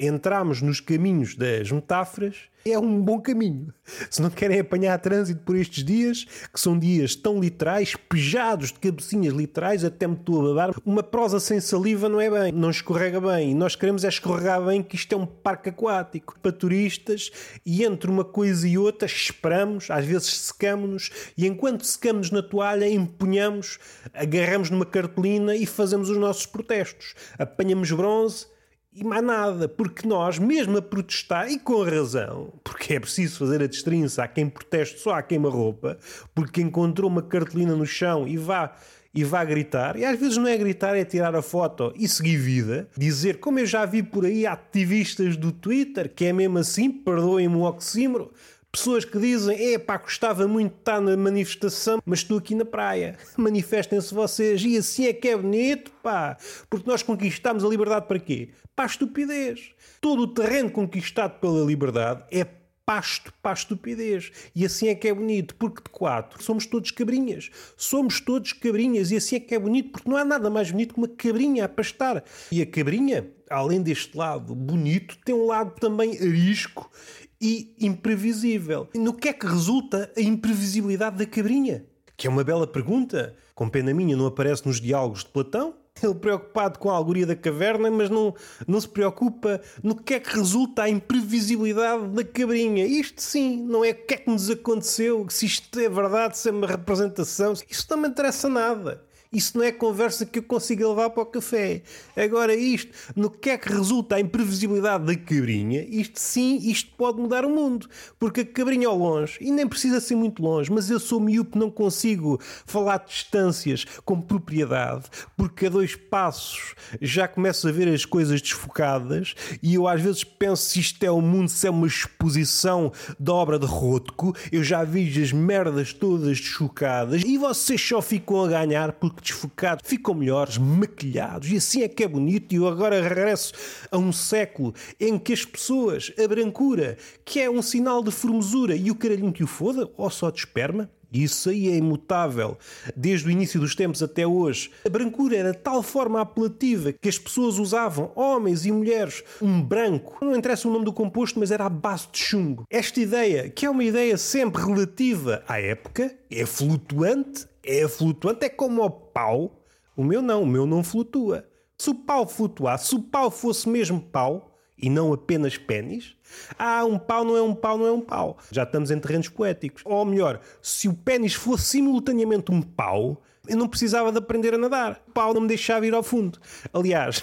entramos 0.00 0.62
nos 0.62 0.80
caminhos 0.80 1.36
das 1.36 1.70
metáforas, 1.70 2.50
é 2.64 2.78
um 2.78 3.00
bom 3.00 3.20
caminho. 3.20 3.72
Se 4.10 4.20
não 4.20 4.30
querem 4.30 4.60
apanhar 4.60 4.98
trânsito 4.98 5.40
por 5.44 5.56
estes 5.56 5.82
dias, 5.82 6.26
que 6.52 6.60
são 6.60 6.78
dias 6.78 7.14
tão 7.14 7.40
literais, 7.40 7.94
pejados 8.08 8.68
de 8.68 8.78
cabecinhas 8.78 9.32
literais, 9.32 9.84
até 9.84 10.06
me 10.06 10.14
estou 10.14 10.40
a 10.40 10.54
babar, 10.54 10.76
uma 10.84 11.02
prosa 11.02 11.40
sem 11.40 11.60
saliva 11.60 12.08
não 12.08 12.20
é 12.20 12.30
bem, 12.30 12.52
não 12.52 12.70
escorrega 12.70 13.20
bem. 13.20 13.50
E 13.50 13.54
nós 13.54 13.76
queremos 13.76 14.04
é 14.04 14.08
escorregar 14.08 14.62
bem, 14.64 14.82
que 14.82 14.96
isto 14.96 15.12
é 15.14 15.16
um 15.16 15.26
parque 15.26 15.70
aquático 15.70 16.38
para 16.40 16.52
turistas, 16.52 17.30
e 17.64 17.84
entre 17.84 18.10
uma 18.10 18.24
coisa 18.24 18.68
e 18.68 18.76
outra 18.76 19.06
esperamos, 19.06 19.90
às 19.90 20.04
vezes 20.04 20.28
secamos-nos, 20.28 21.10
e 21.36 21.46
enquanto 21.46 21.84
secamos 21.84 22.30
na 22.30 22.42
toalha, 22.42 22.88
empunhamos, 22.88 23.78
agarramos 24.12 24.70
numa 24.70 24.86
cartolina 24.86 25.56
e 25.56 25.64
fazemos 25.64 26.10
os 26.10 26.16
nossos 26.18 26.46
protestos. 26.46 27.14
Apanhamos 27.38 27.90
bronze 27.90 28.46
e 28.92 29.04
mais 29.04 29.22
nada, 29.22 29.68
porque 29.68 30.06
nós, 30.06 30.38
mesmo 30.38 30.76
a 30.76 30.82
protestar, 30.82 31.48
e 31.48 31.58
com 31.58 31.84
razão, 31.84 32.52
porque 32.64 32.94
é 32.94 33.00
preciso 33.00 33.38
fazer 33.38 33.62
a 33.62 33.66
destrinça, 33.66 34.24
há 34.24 34.28
quem 34.28 34.48
proteste 34.48 34.98
só 34.98 35.14
há 35.14 35.22
queima-roupa, 35.22 35.96
porque 36.34 36.60
encontrou 36.60 37.08
uma 37.08 37.22
cartolina 37.22 37.76
no 37.76 37.86
chão 37.86 38.26
e 38.26 38.36
vá 38.36 38.74
e 39.12 39.24
vá 39.24 39.44
gritar, 39.44 39.96
e 39.96 40.04
às 40.04 40.18
vezes 40.18 40.36
não 40.36 40.46
é 40.46 40.56
gritar, 40.56 40.96
é 40.96 41.04
tirar 41.04 41.34
a 41.34 41.42
foto 41.42 41.92
e 41.96 42.06
seguir 42.06 42.36
vida, 42.36 42.88
dizer, 42.96 43.40
como 43.40 43.58
eu 43.58 43.66
já 43.66 43.84
vi 43.84 44.04
por 44.04 44.24
aí 44.24 44.46
ativistas 44.46 45.36
do 45.36 45.50
Twitter, 45.50 46.12
que 46.14 46.26
é 46.26 46.32
mesmo 46.32 46.58
assim, 46.58 46.90
perdoem-me 46.90 47.56
o 47.56 47.62
oxímoro, 47.62 48.32
Pessoas 48.72 49.04
que 49.04 49.18
dizem, 49.18 49.74
é 49.74 49.78
pá, 49.80 49.98
gostava 49.98 50.46
muito 50.46 50.74
de 50.74 50.78
estar 50.78 51.00
na 51.00 51.16
manifestação, 51.16 52.00
mas 52.06 52.20
estou 52.20 52.38
aqui 52.38 52.54
na 52.54 52.64
praia. 52.64 53.18
Manifestem-se 53.36 54.14
vocês. 54.14 54.62
E 54.62 54.76
assim 54.76 55.06
é 55.06 55.12
que 55.12 55.28
é 55.28 55.36
bonito, 55.36 55.90
pá. 56.00 56.36
Porque 56.68 56.88
nós 56.88 57.02
conquistamos 57.02 57.64
a 57.64 57.68
liberdade 57.68 58.06
para 58.06 58.20
quê? 58.20 58.50
Para 58.80 58.86
a 58.86 58.92
estupidez. 58.92 59.72
Todo 60.00 60.22
o 60.22 60.26
terreno 60.26 60.70
conquistado 60.70 61.38
pela 61.38 61.62
liberdade 61.62 62.24
é 62.30 62.46
pasto 62.86 63.30
para 63.42 63.50
a 63.50 63.52
estupidez. 63.52 64.32
E 64.56 64.64
assim 64.64 64.88
é 64.88 64.94
que 64.94 65.06
é 65.06 65.12
bonito, 65.12 65.54
porque 65.56 65.82
de 65.82 65.90
quatro 65.90 66.42
somos 66.42 66.64
todos 66.64 66.90
cabrinhas. 66.90 67.50
Somos 67.76 68.22
todos 68.22 68.54
cabrinhas 68.54 69.10
e 69.10 69.18
assim 69.18 69.36
é 69.36 69.40
que 69.40 69.54
é 69.54 69.58
bonito, 69.58 69.90
porque 69.90 70.08
não 70.08 70.16
há 70.16 70.24
nada 70.24 70.48
mais 70.48 70.70
bonito 70.70 70.94
que 70.94 70.98
uma 70.98 71.08
cabrinha 71.08 71.66
a 71.66 71.68
pastar. 71.68 72.24
E 72.50 72.62
a 72.62 72.66
cabrinha, 72.66 73.30
além 73.50 73.82
deste 73.82 74.16
lado 74.16 74.54
bonito, 74.54 75.18
tem 75.26 75.34
um 75.34 75.44
lado 75.44 75.78
também 75.78 76.16
arisco 76.16 76.90
e 77.38 77.76
imprevisível. 77.78 78.88
No 78.94 79.12
que 79.12 79.28
é 79.28 79.34
que 79.34 79.44
resulta 79.44 80.10
a 80.16 80.20
imprevisibilidade 80.22 81.18
da 81.18 81.26
cabrinha? 81.26 81.84
Que 82.16 82.26
é 82.26 82.30
uma 82.30 82.42
bela 82.42 82.66
pergunta. 82.66 83.36
Com 83.54 83.68
pena 83.68 83.92
minha 83.92 84.16
não 84.16 84.24
aparece 84.24 84.66
nos 84.66 84.80
diálogos 84.80 85.22
de 85.22 85.28
Platão. 85.28 85.74
Ele 86.04 86.14
preocupado 86.14 86.78
com 86.78 86.90
a 86.90 86.94
alegoria 86.94 87.26
da 87.26 87.36
caverna, 87.36 87.90
mas 87.90 88.10
não, 88.10 88.34
não 88.66 88.80
se 88.80 88.88
preocupa 88.88 89.60
no 89.82 89.94
que 89.94 90.14
é 90.14 90.20
que 90.20 90.34
resulta 90.34 90.82
a 90.82 90.88
imprevisibilidade 90.88 92.08
da 92.08 92.24
cabrinha. 92.24 92.86
Isto 92.86 93.22
sim, 93.22 93.62
não 93.62 93.84
é 93.84 93.90
o 93.90 93.94
que 93.94 94.14
é 94.14 94.16
que 94.16 94.30
nos 94.30 94.50
aconteceu, 94.50 95.26
se 95.28 95.46
isto 95.46 95.78
é 95.78 95.88
verdade, 95.88 96.38
se 96.38 96.48
é 96.48 96.52
uma 96.52 96.66
representação. 96.66 97.52
Isso 97.68 97.86
não 97.90 97.98
me 97.98 98.08
interessa 98.08 98.48
nada. 98.48 99.09
Isso 99.32 99.56
não 99.56 99.64
é 99.64 99.70
conversa 99.70 100.26
que 100.26 100.40
eu 100.40 100.42
consiga 100.42 100.88
levar 100.88 101.10
para 101.10 101.22
o 101.22 101.26
café. 101.26 101.82
Agora, 102.16 102.52
isto, 102.52 102.90
no 103.14 103.30
que 103.30 103.50
é 103.50 103.56
que 103.56 103.72
resulta 103.72 104.16
a 104.16 104.20
imprevisibilidade 104.20 105.04
da 105.04 105.14
cabrinha, 105.14 105.86
isto 105.88 106.18
sim, 106.18 106.58
isto 106.68 106.90
pode 106.96 107.20
mudar 107.20 107.44
o 107.44 107.48
mundo. 107.48 107.88
Porque 108.18 108.40
a 108.40 108.44
cabrinha 108.44 108.88
ao 108.88 108.98
longe, 108.98 109.38
e 109.40 109.52
nem 109.52 109.68
precisa 109.68 110.00
ser 110.00 110.16
muito 110.16 110.42
longe, 110.42 110.72
mas 110.72 110.90
eu 110.90 110.98
sou 110.98 111.20
miúpe, 111.20 111.56
não 111.56 111.70
consigo 111.70 112.40
falar 112.66 112.98
de 112.98 113.10
distâncias 113.10 113.84
com 114.04 114.20
propriedade, 114.20 115.04
porque 115.36 115.66
a 115.66 115.70
dois 115.70 115.94
passos 115.94 116.74
já 117.00 117.28
começo 117.28 117.68
a 117.68 117.72
ver 117.72 117.86
as 117.86 118.04
coisas 118.04 118.42
desfocadas 118.42 119.36
e 119.62 119.74
eu 119.74 119.86
às 119.86 120.00
vezes 120.00 120.24
penso 120.24 120.64
se 120.64 120.80
isto 120.80 121.04
é 121.04 121.10
o 121.10 121.20
mundo, 121.20 121.48
se 121.48 121.68
é 121.68 121.70
uma 121.70 121.86
exposição 121.86 122.92
da 123.16 123.32
obra 123.32 123.60
de 123.60 123.66
Rothko, 123.66 124.34
eu 124.50 124.64
já 124.64 124.82
vi 124.82 125.22
as 125.22 125.32
merdas 125.32 125.92
todas 125.92 126.40
desfocadas 126.40 127.22
e 127.24 127.38
vocês 127.38 127.80
só 127.80 128.02
ficam 128.02 128.42
a 128.42 128.48
ganhar 128.48 128.92
porque 128.92 129.19
desfocados, 129.20 129.88
ficam 129.88 130.14
melhores, 130.14 130.58
maquilhados, 130.58 131.50
e 131.50 131.56
assim 131.56 131.82
é 131.82 131.88
que 131.88 132.02
é 132.02 132.08
bonito. 132.08 132.52
E 132.52 132.56
eu 132.56 132.68
agora 132.68 133.00
regresso 133.00 133.52
a 133.90 133.98
um 133.98 134.12
século 134.12 134.74
em 134.98 135.18
que 135.18 135.32
as 135.32 135.44
pessoas, 135.44 136.12
a 136.22 136.26
brancura, 136.26 136.96
que 137.24 137.40
é 137.40 137.50
um 137.50 137.62
sinal 137.62 138.02
de 138.02 138.10
formosura, 138.10 138.74
e 138.74 138.90
o 138.90 138.94
caralhinho 138.94 139.32
que 139.32 139.44
o 139.44 139.46
foda, 139.46 139.90
ou 139.96 140.10
só 140.10 140.30
de 140.30 140.38
esperma, 140.38 140.90
isso 141.12 141.50
aí 141.50 141.68
é 141.68 141.76
imutável. 141.76 142.56
Desde 142.96 143.26
o 143.26 143.30
início 143.30 143.58
dos 143.58 143.74
tempos 143.74 144.02
até 144.02 144.26
hoje. 144.26 144.70
A 144.86 144.88
brancura 144.88 145.36
era 145.36 145.52
de 145.52 145.58
tal 145.58 145.82
forma 145.82 146.20
apelativa 146.20 146.92
que 146.92 147.08
as 147.08 147.18
pessoas 147.18 147.58
usavam, 147.58 148.12
homens 148.14 148.64
e 148.64 148.70
mulheres, 148.70 149.24
um 149.42 149.60
branco. 149.60 150.24
Não 150.24 150.36
interessa 150.36 150.68
o 150.68 150.72
nome 150.72 150.84
do 150.84 150.92
composto, 150.92 151.40
mas 151.40 151.50
era 151.50 151.66
a 151.66 151.68
base 151.68 152.06
de 152.12 152.18
chumbo. 152.18 152.64
Esta 152.70 153.00
ideia, 153.00 153.50
que 153.50 153.66
é 153.66 153.70
uma 153.70 153.82
ideia 153.82 154.16
sempre 154.16 154.62
relativa 154.62 155.42
à 155.48 155.60
época, 155.60 156.14
é 156.30 156.46
flutuante, 156.46 157.46
é 157.64 157.86
flutuante, 157.88 158.44
é 158.44 158.48
como 158.48 158.82
o 158.82 158.90
pau. 158.90 159.64
O 159.96 160.04
meu 160.04 160.22
não, 160.22 160.42
o 160.42 160.46
meu 160.46 160.66
não 160.66 160.82
flutua. 160.82 161.46
Se 161.76 161.90
o 161.90 161.94
pau 161.94 162.26
flutuasse, 162.26 162.88
se 162.88 162.94
o 162.94 163.02
pau 163.02 163.30
fosse 163.30 163.68
mesmo 163.68 164.00
pau 164.00 164.58
e 164.76 164.88
não 164.88 165.12
apenas 165.12 165.56
pênis, 165.58 166.16
ah, 166.58 166.84
um 166.84 166.98
pau 166.98 167.24
não 167.24 167.36
é 167.36 167.42
um 167.42 167.54
pau, 167.54 167.76
não 167.76 167.86
é 167.86 167.92
um 167.92 168.00
pau. 168.00 168.38
Já 168.50 168.62
estamos 168.62 168.90
em 168.90 168.98
terrenos 168.98 169.28
poéticos. 169.28 169.82
Ou 169.84 170.04
melhor, 170.04 170.40
se 170.62 170.88
o 170.88 170.94
pênis 170.94 171.34
fosse 171.34 171.64
simultaneamente 171.64 172.50
um 172.50 172.62
pau, 172.62 173.22
eu 173.48 173.56
não 173.56 173.68
precisava 173.68 174.12
de 174.12 174.18
aprender 174.18 174.54
a 174.54 174.58
nadar. 174.58 175.02
O 175.08 175.12
pau 175.12 175.34
não 175.34 175.40
me 175.40 175.48
deixava 175.48 175.86
ir 175.86 175.94
ao 175.94 176.02
fundo. 176.02 176.38
Aliás, 176.72 177.22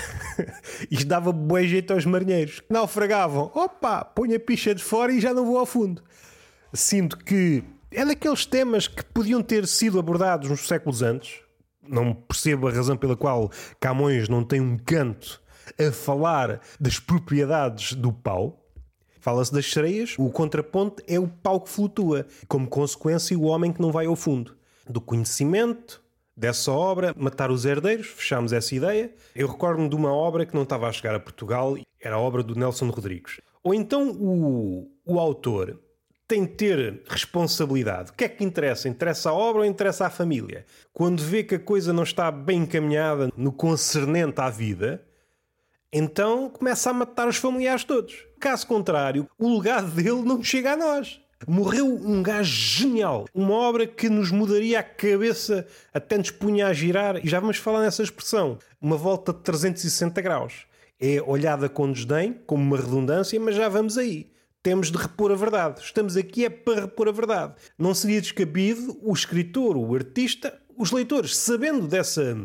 isto 0.90 1.06
dava 1.06 1.32
bom 1.32 1.60
jeito 1.62 1.92
aos 1.92 2.04
marinheiros. 2.04 2.62
Naufragavam. 2.70 3.50
Opa, 3.54 4.04
põe 4.04 4.34
a 4.34 4.40
picha 4.40 4.74
de 4.74 4.82
fora 4.82 5.12
e 5.12 5.20
já 5.20 5.32
não 5.32 5.44
vou 5.44 5.58
ao 5.58 5.66
fundo. 5.66 6.02
Sinto 6.72 7.16
que 7.16 7.64
é 7.90 8.04
daqueles 8.04 8.44
temas 8.44 8.88
que 8.88 9.04
podiam 9.04 9.42
ter 9.42 9.66
sido 9.66 9.98
abordados 9.98 10.50
nos 10.50 10.66
séculos 10.66 11.02
antes. 11.02 11.40
Não 11.82 12.12
percebo 12.12 12.68
a 12.68 12.72
razão 12.72 12.96
pela 12.96 13.16
qual 13.16 13.50
Camões 13.80 14.28
não 14.28 14.42
tem 14.42 14.60
um 14.60 14.76
canto 14.76 15.40
a 15.78 15.92
falar 15.92 16.60
das 16.80 16.98
propriedades 16.98 17.92
do 17.94 18.12
pau. 18.12 18.62
Fala-se 19.20 19.52
das 19.52 19.70
sereias, 19.70 20.14
o 20.18 20.30
contraponto 20.30 21.02
é 21.06 21.18
o 21.18 21.26
pau 21.26 21.60
que 21.60 21.68
flutua, 21.68 22.26
como 22.46 22.68
consequência, 22.68 23.36
o 23.36 23.44
homem 23.44 23.72
que 23.72 23.80
não 23.80 23.90
vai 23.90 24.06
ao 24.06 24.14
fundo. 24.14 24.56
Do 24.88 25.00
conhecimento, 25.00 26.00
dessa 26.36 26.70
obra, 26.70 27.12
Matar 27.16 27.50
os 27.50 27.64
Herdeiros, 27.64 28.06
fechámos 28.06 28.52
essa 28.52 28.74
ideia. 28.74 29.12
Eu 29.34 29.48
recordo-me 29.48 29.88
de 29.88 29.96
uma 29.96 30.12
obra 30.12 30.46
que 30.46 30.54
não 30.54 30.62
estava 30.62 30.86
a 30.86 30.92
chegar 30.92 31.14
a 31.14 31.20
Portugal, 31.20 31.76
era 32.00 32.14
a 32.14 32.20
obra 32.20 32.42
do 32.42 32.54
Nelson 32.54 32.88
Rodrigues. 32.88 33.40
Ou 33.64 33.74
então 33.74 34.10
o, 34.12 34.88
o 35.04 35.18
autor 35.18 35.80
tem 36.28 36.44
de 36.44 36.52
ter 36.52 37.02
responsabilidade. 37.08 38.10
O 38.10 38.14
que 38.14 38.24
é 38.24 38.28
que 38.28 38.44
interessa? 38.44 38.88
Interessa 38.88 39.30
a 39.30 39.34
obra 39.34 39.62
ou 39.62 39.66
interessa 39.66 40.06
a 40.06 40.10
família? 40.10 40.66
Quando 40.92 41.22
vê 41.22 41.44
que 41.44 41.54
a 41.54 41.60
coisa 41.60 41.92
não 41.92 42.02
está 42.02 42.30
bem 42.30 42.62
encaminhada 42.62 43.30
no 43.36 43.52
concernente 43.52 44.40
à 44.40 44.50
vida, 44.50 45.04
então 45.92 46.50
começa 46.50 46.90
a 46.90 46.94
matar 46.94 47.28
os 47.28 47.36
familiares 47.36 47.84
todos. 47.84 48.26
Caso 48.40 48.66
contrário, 48.66 49.28
o 49.38 49.56
legado 49.56 49.90
dele 49.94 50.22
não 50.22 50.42
chega 50.42 50.72
a 50.72 50.76
nós. 50.76 51.20
Morreu 51.46 51.86
um 51.86 52.22
gajo 52.22 52.50
genial. 52.50 53.26
Uma 53.34 53.54
obra 53.54 53.86
que 53.86 54.08
nos 54.08 54.30
mudaria 54.30 54.80
a 54.80 54.82
cabeça 54.82 55.66
até 55.92 56.16
nos 56.16 56.30
punha 56.30 56.66
a 56.66 56.72
girar. 56.72 57.24
E 57.24 57.28
já 57.28 57.38
vamos 57.38 57.58
falar 57.58 57.82
nessa 57.82 58.02
expressão. 58.02 58.58
Uma 58.80 58.96
volta 58.96 59.32
de 59.32 59.40
360 59.40 60.20
graus. 60.22 60.66
É 60.98 61.20
olhada 61.20 61.68
com 61.68 61.92
desdém, 61.92 62.40
como 62.46 62.62
uma 62.62 62.78
redundância, 62.78 63.38
mas 63.38 63.54
já 63.54 63.68
vamos 63.68 63.98
aí. 63.98 64.30
Temos 64.66 64.90
de 64.90 64.98
repor 64.98 65.30
a 65.30 65.36
verdade. 65.36 65.80
Estamos 65.80 66.16
aqui 66.16 66.44
é 66.44 66.50
para 66.50 66.80
repor 66.80 67.06
a 67.06 67.12
verdade. 67.12 67.54
Não 67.78 67.94
seria 67.94 68.20
descabido 68.20 68.98
o 69.00 69.12
escritor, 69.12 69.76
o 69.76 69.94
artista, 69.94 70.60
os 70.76 70.90
leitores, 70.90 71.36
sabendo 71.36 71.86
dessa, 71.86 72.36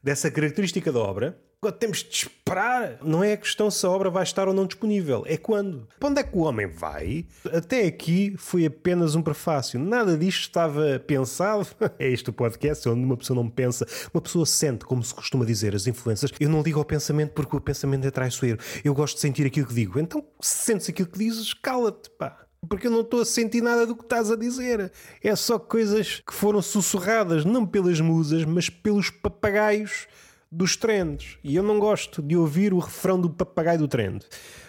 dessa 0.00 0.30
característica 0.30 0.92
da 0.92 1.00
obra, 1.00 1.36
Temos 1.80 2.04
de 2.04 2.14
esperar. 2.14 2.98
Não 3.02 3.24
é 3.24 3.32
a 3.32 3.36
questão 3.36 3.68
se 3.68 3.84
a 3.84 3.90
obra 3.90 4.08
vai 4.08 4.22
estar 4.22 4.46
ou 4.46 4.54
não 4.54 4.64
disponível, 4.64 5.24
é 5.26 5.36
quando. 5.36 5.88
Para 5.98 6.08
onde 6.08 6.20
é 6.20 6.22
que 6.22 6.36
o 6.36 6.42
homem 6.42 6.68
vai? 6.68 7.26
Até 7.52 7.84
aqui 7.84 8.32
foi 8.38 8.64
apenas 8.64 9.16
um 9.16 9.22
prefácio. 9.22 9.80
Nada 9.80 10.16
disto 10.16 10.42
estava 10.42 11.00
pensado. 11.04 11.66
É 11.98 12.08
este 12.08 12.30
o 12.30 12.32
podcast 12.32 12.88
onde 12.88 13.04
uma 13.04 13.16
pessoa 13.16 13.36
não 13.36 13.48
pensa, 13.48 13.86
uma 14.14 14.20
pessoa 14.20 14.46
sente, 14.46 14.84
como 14.84 15.02
se 15.02 15.12
costuma 15.12 15.44
dizer, 15.44 15.74
as 15.74 15.86
influências. 15.86 16.30
Eu 16.38 16.48
não 16.48 16.62
ligo 16.62 16.78
ao 16.78 16.84
pensamento 16.84 17.32
porque 17.32 17.56
o 17.56 17.60
pensamento 17.60 18.06
é 18.06 18.10
traiçoeiro. 18.10 18.58
Eu 18.84 18.94
gosto 18.94 19.16
de 19.16 19.20
sentir 19.20 19.44
aquilo 19.44 19.66
que 19.66 19.74
digo. 19.74 19.98
Então, 19.98 20.24
se 20.40 20.64
sentes 20.64 20.88
aquilo 20.88 21.08
que 21.08 21.18
dizes, 21.18 21.54
cala-te, 21.54 22.08
pá 22.10 22.44
porque 22.68 22.88
eu 22.88 22.90
não 22.90 23.02
estou 23.02 23.20
a 23.20 23.24
sentir 23.24 23.62
nada 23.62 23.86
do 23.86 23.94
que 23.94 24.02
estás 24.02 24.32
a 24.32 24.36
dizer. 24.36 24.90
É 25.22 25.36
só 25.36 25.58
coisas 25.58 26.22
que 26.26 26.34
foram 26.34 26.60
sussurradas 26.60 27.44
não 27.44 27.64
pelas 27.64 28.00
musas, 28.00 28.44
mas 28.44 28.68
pelos 28.68 29.10
papagaios 29.10 30.08
dos 30.50 30.76
trends. 30.76 31.38
E 31.42 31.56
eu 31.56 31.62
não 31.62 31.78
gosto 31.78 32.22
de 32.22 32.36
ouvir 32.36 32.72
o 32.72 32.78
refrão 32.78 33.20
do 33.20 33.30
papagaio 33.30 33.78
do 33.78 33.88
trend. 33.88 34.24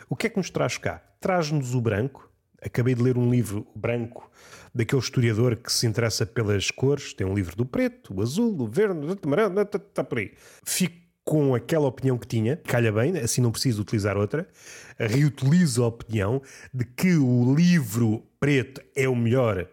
O 0.10 0.16
que 0.16 0.28
é 0.28 0.30
que 0.30 0.38
nos 0.38 0.50
traz 0.50 0.78
cá? 0.78 1.02
Traz-nos 1.20 1.74
o 1.74 1.82
branco. 1.82 2.30
Acabei 2.62 2.94
de 2.94 3.02
ler 3.02 3.18
um 3.18 3.30
livro 3.30 3.66
branco 3.76 4.30
daquele 4.74 5.02
historiador 5.02 5.56
que 5.56 5.72
se 5.72 5.88
interessa 5.88 6.26
pelas 6.26 6.72
cores. 6.72 7.14
Tem 7.14 7.26
um 7.26 7.34
livro 7.34 7.56
do 7.56 7.66
preto, 7.66 8.14
do 8.14 8.22
azul, 8.22 8.54
do 8.54 8.68
verde, 8.68 9.00
do 9.00 9.20
amarelo, 9.24 9.62
está 9.62 10.04
por 10.04 10.18
aí. 10.18 10.34
Fico 10.64 11.10
com 11.24 11.54
aquela 11.54 11.88
opinião 11.88 12.18
que 12.18 12.26
tinha, 12.26 12.58
calha 12.58 12.92
bem, 12.92 13.16
assim 13.20 13.40
não 13.40 13.52
preciso 13.52 13.84
utilizar 13.84 14.18
outra. 14.18 14.48
Reutilizo 14.98 15.84
a 15.84 15.88
opinião 15.88 16.42
de 16.74 16.84
que 16.84 17.16
o 17.16 17.54
livro 17.54 18.24
preto 18.40 18.82
é 18.96 19.08
o 19.08 19.16
melhor 19.16 19.70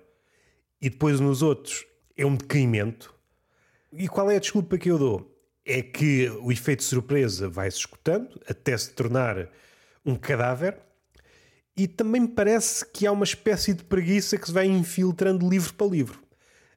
e 0.80 0.90
depois 0.90 1.18
nos 1.18 1.42
outros 1.42 1.86
é 2.16 2.26
um 2.26 2.36
decaimento. 2.36 3.14
E 3.92 4.06
qual 4.06 4.30
é 4.30 4.36
a 4.36 4.40
desculpa 4.40 4.76
que 4.76 4.90
eu 4.90 4.98
dou? 4.98 5.35
É 5.66 5.82
que 5.82 6.30
o 6.42 6.52
efeito 6.52 6.84
surpresa 6.84 7.48
vai-se 7.48 7.78
escutando 7.78 8.40
até 8.48 8.78
se 8.78 8.92
tornar 8.92 9.48
um 10.04 10.14
cadáver. 10.14 10.78
E 11.76 11.88
também 11.88 12.22
me 12.22 12.28
parece 12.28 12.86
que 12.86 13.06
há 13.06 13.12
uma 13.12 13.24
espécie 13.24 13.74
de 13.74 13.82
preguiça 13.82 14.38
que 14.38 14.46
se 14.46 14.52
vai 14.52 14.66
infiltrando 14.66 15.48
livro 15.48 15.74
para 15.74 15.88
livro. 15.88 16.22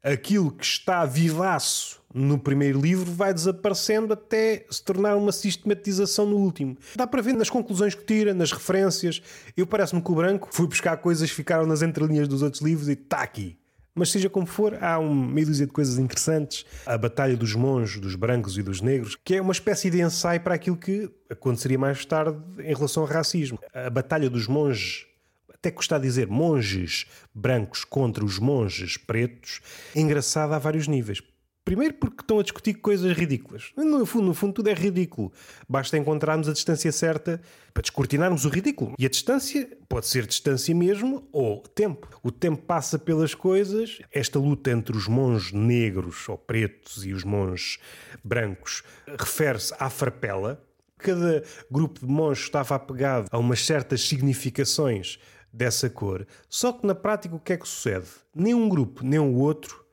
Aquilo 0.01 0.51
que 0.51 0.65
está 0.65 1.05
vivaço 1.05 2.01
no 2.13 2.39
primeiro 2.39 2.81
livro 2.81 3.11
vai 3.11 3.33
desaparecendo 3.33 4.13
até 4.13 4.65
se 4.69 4.83
tornar 4.83 5.15
uma 5.15 5.31
sistematização 5.31 6.25
no 6.25 6.37
último. 6.37 6.77
Dá 6.95 7.05
para 7.05 7.21
ver 7.21 7.33
nas 7.33 7.49
conclusões 7.49 7.93
que 7.93 8.03
tira, 8.03 8.33
nas 8.33 8.51
referências. 8.51 9.21
Eu 9.55 9.67
parece-me 9.67 10.01
que 10.01 10.11
o 10.11 10.15
branco 10.15 10.49
fui 10.51 10.67
buscar 10.67 10.97
coisas 10.97 11.29
que 11.29 11.35
ficaram 11.35 11.65
nas 11.65 11.81
entrelinhas 11.81 12.27
dos 12.27 12.41
outros 12.41 12.61
livros 12.61 12.89
e 12.89 12.93
está 12.93 13.21
aqui. 13.21 13.57
Mas 13.93 14.11
seja 14.11 14.29
como 14.29 14.45
for, 14.45 14.81
há 14.81 14.97
uma 14.99 15.27
meia 15.33 15.47
dúzia 15.47 15.65
de 15.65 15.73
coisas 15.73 15.97
interessantes. 15.97 16.65
A 16.85 16.97
Batalha 16.97 17.35
dos 17.35 17.53
Monges, 17.55 17.99
dos 17.99 18.15
Brancos 18.15 18.57
e 18.57 18.63
dos 18.63 18.81
Negros, 18.81 19.17
que 19.23 19.35
é 19.35 19.41
uma 19.41 19.51
espécie 19.51 19.89
de 19.89 20.01
ensaio 20.01 20.41
para 20.41 20.55
aquilo 20.55 20.77
que 20.77 21.09
aconteceria 21.29 21.77
mais 21.77 22.05
tarde 22.05 22.39
em 22.59 22.73
relação 22.73 23.03
ao 23.03 23.09
racismo. 23.09 23.59
A 23.73 23.89
Batalha 23.89 24.29
dos 24.29 24.47
Monges, 24.47 25.05
até 25.53 25.69
custa 25.71 25.97
a 25.97 25.99
dizer 25.99 26.27
monges 26.27 27.05
brancos 27.33 27.83
contra 27.83 28.23
os 28.23 28.39
monges 28.39 28.95
pretos, 28.95 29.59
é 29.93 29.99
engraçada 29.99 30.55
a 30.55 30.59
vários 30.59 30.87
níveis. 30.87 31.21
Primeiro 31.63 31.93
porque 31.93 32.21
estão 32.21 32.39
a 32.39 32.43
discutir 32.43 32.75
coisas 32.75 33.15
ridículas. 33.15 33.71
No 33.77 34.05
fundo, 34.05 34.25
no 34.25 34.33
fundo, 34.33 34.53
tudo 34.53 34.69
é 34.69 34.73
ridículo. 34.73 35.31
Basta 35.67 35.97
encontrarmos 35.97 36.49
a 36.49 36.53
distância 36.53 36.91
certa 36.91 37.39
para 37.73 37.81
descortinarmos 37.81 38.43
o 38.45 38.49
ridículo. 38.49 38.95
E 38.97 39.05
a 39.05 39.09
distância 39.09 39.69
pode 39.87 40.07
ser 40.07 40.25
distância 40.25 40.73
mesmo 40.73 41.27
ou 41.31 41.61
tempo. 41.61 42.09
O 42.23 42.31
tempo 42.31 42.63
passa 42.63 42.97
pelas 42.97 43.35
coisas. 43.35 43.99
Esta 44.11 44.39
luta 44.39 44.71
entre 44.71 44.97
os 44.97 45.07
monges 45.07 45.51
negros 45.51 46.27
ou 46.27 46.37
pretos 46.37 47.05
e 47.05 47.13
os 47.13 47.23
monges 47.23 47.77
brancos 48.23 48.81
refere-se 49.19 49.73
à 49.77 49.89
farpela. 49.89 50.63
Cada 50.97 51.43
grupo 51.69 51.99
de 51.99 52.07
monges 52.11 52.45
estava 52.45 52.75
apegado 52.75 53.27
a 53.31 53.37
umas 53.37 53.63
certas 53.63 54.01
significações 54.01 55.19
dessa 55.53 55.89
cor. 55.89 56.25
Só 56.49 56.73
que 56.73 56.87
na 56.87 56.95
prática 56.95 57.35
o 57.35 57.39
que 57.39 57.53
é 57.53 57.57
que 57.57 57.67
sucede? 57.67 58.07
Nem 58.33 58.53
um 58.53 58.67
grupo, 58.67 59.03
nem 59.03 59.19
o 59.19 59.35
outro 59.35 59.87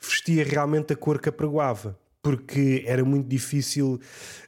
vestia 0.00 0.44
realmente 0.44 0.92
a 0.92 0.96
cor 0.96 1.20
que 1.20 1.28
apregoava, 1.28 1.98
porque 2.22 2.84
era 2.86 3.04
muito 3.04 3.28
difícil 3.28 4.00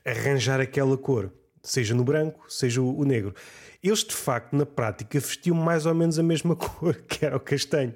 arranjar 0.04 0.60
aquela 0.60 0.96
cor, 0.96 1.32
seja 1.62 1.94
no 1.94 2.04
branco, 2.04 2.44
seja 2.48 2.80
o 2.80 3.04
negro. 3.04 3.34
Eles, 3.82 4.04
de 4.04 4.14
facto, 4.14 4.54
na 4.54 4.66
prática, 4.66 5.18
vestiam 5.18 5.56
mais 5.56 5.86
ou 5.86 5.94
menos 5.94 6.18
a 6.18 6.22
mesma 6.22 6.54
cor, 6.56 6.94
que 7.08 7.24
era 7.24 7.36
o 7.36 7.40
castanho. 7.40 7.94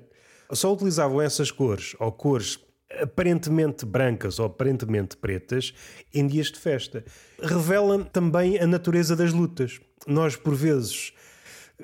Só 0.53 0.73
utilizavam 0.73 1.21
essas 1.21 1.51
cores, 1.51 1.95
ou 1.99 2.13
cores 2.13 2.59
aparentemente 3.01 3.85
brancas 3.85 4.39
ou 4.39 4.47
aparentemente 4.47 5.17
pretas, 5.17 5.75
em 6.13 6.27
dias 6.27 6.51
de 6.51 6.59
festa. 6.59 7.05
Revela 7.41 8.05
também 8.05 8.59
a 8.59 8.67
natureza 8.67 9.17
das 9.17 9.33
lutas. 9.33 9.81
Nós, 10.07 10.37
por 10.37 10.55
vezes, 10.55 11.13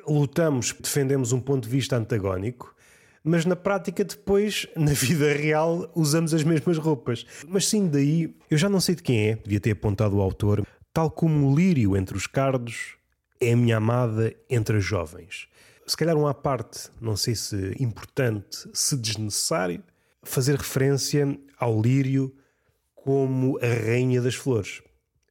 lutamos, 0.06 0.72
defendemos 0.72 1.32
um 1.32 1.40
ponto 1.40 1.64
de 1.64 1.70
vista 1.70 1.96
antagónico, 1.96 2.74
mas 3.22 3.44
na 3.44 3.56
prática 3.56 4.04
depois, 4.04 4.66
na 4.76 4.92
vida 4.92 5.32
real, 5.32 5.90
usamos 5.94 6.32
as 6.34 6.42
mesmas 6.42 6.78
roupas. 6.78 7.26
Mas 7.46 7.66
sim, 7.66 7.88
daí, 7.88 8.34
eu 8.50 8.58
já 8.58 8.68
não 8.68 8.80
sei 8.80 8.94
de 8.94 9.02
quem 9.02 9.30
é, 9.30 9.36
devia 9.36 9.60
ter 9.60 9.72
apontado 9.72 10.16
o 10.16 10.20
autor, 10.20 10.66
tal 10.92 11.10
como 11.10 11.50
o 11.50 11.54
lírio 11.54 11.96
entre 11.96 12.16
os 12.16 12.26
cardos 12.26 12.96
é 13.40 13.52
a 13.52 13.56
minha 13.56 13.78
amada 13.78 14.34
entre 14.48 14.76
as 14.76 14.84
jovens. 14.84 15.48
Se 15.86 15.96
calhar 15.96 16.16
um 16.16 16.26
à 16.26 16.34
parte, 16.34 16.88
não 17.00 17.16
sei 17.16 17.34
se 17.34 17.74
importante, 17.80 18.68
se 18.72 18.96
desnecessário, 18.96 19.82
fazer 20.22 20.56
referência 20.56 21.38
ao 21.58 21.80
lírio 21.80 22.34
como 22.94 23.58
a 23.58 23.66
rainha 23.66 24.20
das 24.20 24.34
flores. 24.34 24.82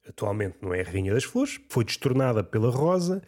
Atualmente 0.06 0.56
não 0.60 0.74
é 0.74 0.80
a 0.80 0.84
rainha 0.84 1.14
das 1.14 1.24
flores, 1.24 1.60
foi 1.68 1.84
destornada 1.84 2.42
pela 2.42 2.70
rosa. 2.70 3.22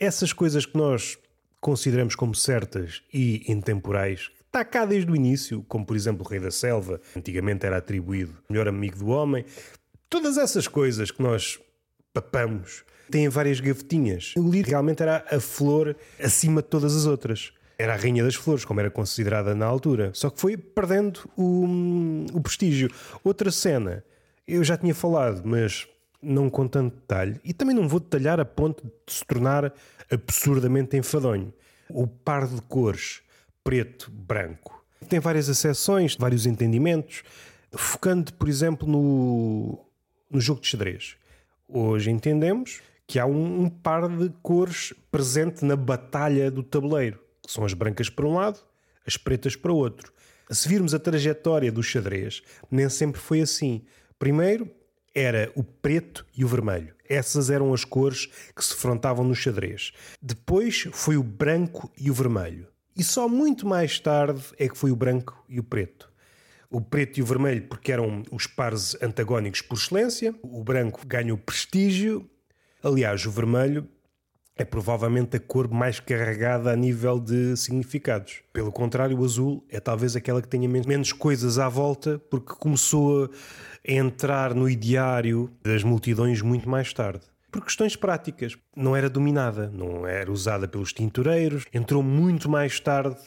Essas 0.00 0.32
coisas 0.32 0.64
que 0.64 0.76
nós 0.76 1.18
consideramos 1.62 2.16
como 2.16 2.34
certas 2.34 3.02
e 3.14 3.44
intemporais, 3.50 4.32
está 4.46 4.64
cá 4.64 4.84
desde 4.84 5.10
o 5.10 5.16
início, 5.16 5.64
como 5.68 5.86
por 5.86 5.94
exemplo 5.94 6.26
o 6.26 6.28
Rei 6.28 6.40
da 6.40 6.50
Selva, 6.50 7.00
antigamente 7.16 7.64
era 7.64 7.78
atribuído 7.78 8.36
melhor 8.50 8.66
amigo 8.66 8.98
do 8.98 9.06
homem. 9.06 9.46
Todas 10.10 10.36
essas 10.36 10.66
coisas 10.66 11.12
que 11.12 11.22
nós 11.22 11.60
papamos 12.12 12.84
têm 13.08 13.28
várias 13.28 13.60
gavetinhas. 13.60 14.34
O 14.36 14.50
lírio 14.50 14.70
realmente 14.70 15.02
era 15.02 15.24
a 15.30 15.38
flor 15.38 15.96
acima 16.20 16.60
de 16.62 16.68
todas 16.68 16.96
as 16.96 17.06
outras. 17.06 17.52
Era 17.78 17.94
a 17.94 17.96
rainha 17.96 18.24
das 18.24 18.34
flores, 18.34 18.64
como 18.64 18.80
era 18.80 18.90
considerada 18.90 19.54
na 19.54 19.64
altura. 19.64 20.10
Só 20.14 20.30
que 20.30 20.40
foi 20.40 20.56
perdendo 20.56 21.20
o, 21.36 22.26
o 22.32 22.40
prestígio. 22.40 22.90
Outra 23.22 23.52
cena, 23.52 24.04
eu 24.46 24.64
já 24.64 24.76
tinha 24.76 24.94
falado, 24.94 25.42
mas 25.44 25.86
não 26.22 26.48
com 26.48 26.68
tanto 26.68 26.94
detalhe, 26.94 27.40
e 27.42 27.52
também 27.52 27.74
não 27.74 27.88
vou 27.88 27.98
detalhar 27.98 28.38
a 28.38 28.44
ponto 28.44 28.84
de 28.84 29.12
se 29.12 29.24
tornar 29.24 29.74
absurdamente 30.12 30.96
enfadonho. 30.96 31.52
O 31.88 32.06
par 32.06 32.46
de 32.46 32.60
cores 32.62 33.22
preto, 33.64 34.10
branco, 34.10 34.84
tem 35.08 35.20
várias 35.20 35.48
acessões, 35.48 36.16
vários 36.16 36.46
entendimentos, 36.46 37.22
focando, 37.72 38.32
por 38.34 38.48
exemplo, 38.48 38.88
no, 38.88 39.84
no 40.30 40.40
jogo 40.40 40.60
de 40.60 40.68
xadrez. 40.68 41.16
Hoje 41.68 42.10
entendemos 42.10 42.80
que 43.06 43.18
há 43.18 43.26
um, 43.26 43.62
um 43.62 43.68
par 43.68 44.08
de 44.08 44.30
cores 44.42 44.94
presente 45.10 45.64
na 45.64 45.76
batalha 45.76 46.50
do 46.50 46.62
tabuleiro, 46.62 47.20
que 47.44 47.52
são 47.52 47.64
as 47.64 47.74
brancas 47.74 48.08
para 48.08 48.26
um 48.26 48.34
lado, 48.34 48.60
as 49.06 49.16
pretas 49.16 49.56
para 49.56 49.72
o 49.72 49.76
outro. 49.76 50.12
Se 50.50 50.68
virmos 50.68 50.92
a 50.94 50.98
trajetória 50.98 51.72
do 51.72 51.82
xadrez, 51.82 52.42
nem 52.70 52.88
sempre 52.88 53.20
foi 53.20 53.40
assim. 53.40 53.84
Primeiro, 54.18 54.70
era 55.14 55.52
o 55.54 55.62
preto 55.62 56.26
e 56.36 56.44
o 56.44 56.48
vermelho. 56.48 56.94
Essas 57.08 57.50
eram 57.50 57.72
as 57.74 57.84
cores 57.84 58.26
que 58.56 58.64
se 58.64 58.74
frontavam 58.74 59.24
no 59.24 59.34
xadrez. 59.34 59.92
Depois 60.20 60.88
foi 60.92 61.16
o 61.16 61.22
branco 61.22 61.92
e 61.98 62.10
o 62.10 62.14
vermelho. 62.14 62.66
E 62.96 63.02
só 63.02 63.28
muito 63.28 63.66
mais 63.66 63.98
tarde 63.98 64.42
é 64.58 64.68
que 64.68 64.76
foi 64.76 64.90
o 64.90 64.96
branco 64.96 65.44
e 65.48 65.58
o 65.58 65.64
preto. 65.64 66.10
O 66.70 66.80
preto 66.80 67.18
e 67.18 67.22
o 67.22 67.26
vermelho, 67.26 67.68
porque 67.68 67.92
eram 67.92 68.22
os 68.30 68.46
pares 68.46 68.96
antagónicos 69.02 69.60
por 69.60 69.76
excelência. 69.76 70.34
O 70.42 70.64
branco 70.64 71.06
ganha 71.06 71.34
o 71.34 71.38
prestígio. 71.38 72.28
Aliás, 72.82 73.26
o 73.26 73.30
vermelho 73.30 73.86
é 74.56 74.64
provavelmente 74.64 75.36
a 75.36 75.40
cor 75.40 75.68
mais 75.68 75.98
carregada 75.98 76.70
a 76.70 76.76
nível 76.76 77.18
de 77.18 77.56
significados. 77.56 78.42
Pelo 78.52 78.70
contrário, 78.70 79.18
o 79.18 79.24
azul 79.24 79.64
é 79.70 79.80
talvez 79.80 80.14
aquela 80.14 80.42
que 80.42 80.48
tenha 80.48 80.68
menos 80.68 81.12
coisas 81.12 81.58
à 81.58 81.68
volta, 81.68 82.20
porque 82.30 82.52
começou 82.54 83.24
a 83.24 83.92
entrar 83.92 84.54
no 84.54 84.68
ideário 84.68 85.50
das 85.62 85.82
multidões 85.82 86.42
muito 86.42 86.68
mais 86.68 86.92
tarde. 86.92 87.22
Por 87.50 87.64
questões 87.64 87.96
práticas. 87.96 88.56
Não 88.74 88.96
era 88.96 89.10
dominada, 89.10 89.70
não 89.70 90.06
era 90.06 90.30
usada 90.30 90.66
pelos 90.66 90.92
tintureiros, 90.92 91.66
entrou 91.72 92.02
muito 92.02 92.48
mais 92.48 92.80
tarde 92.80 93.20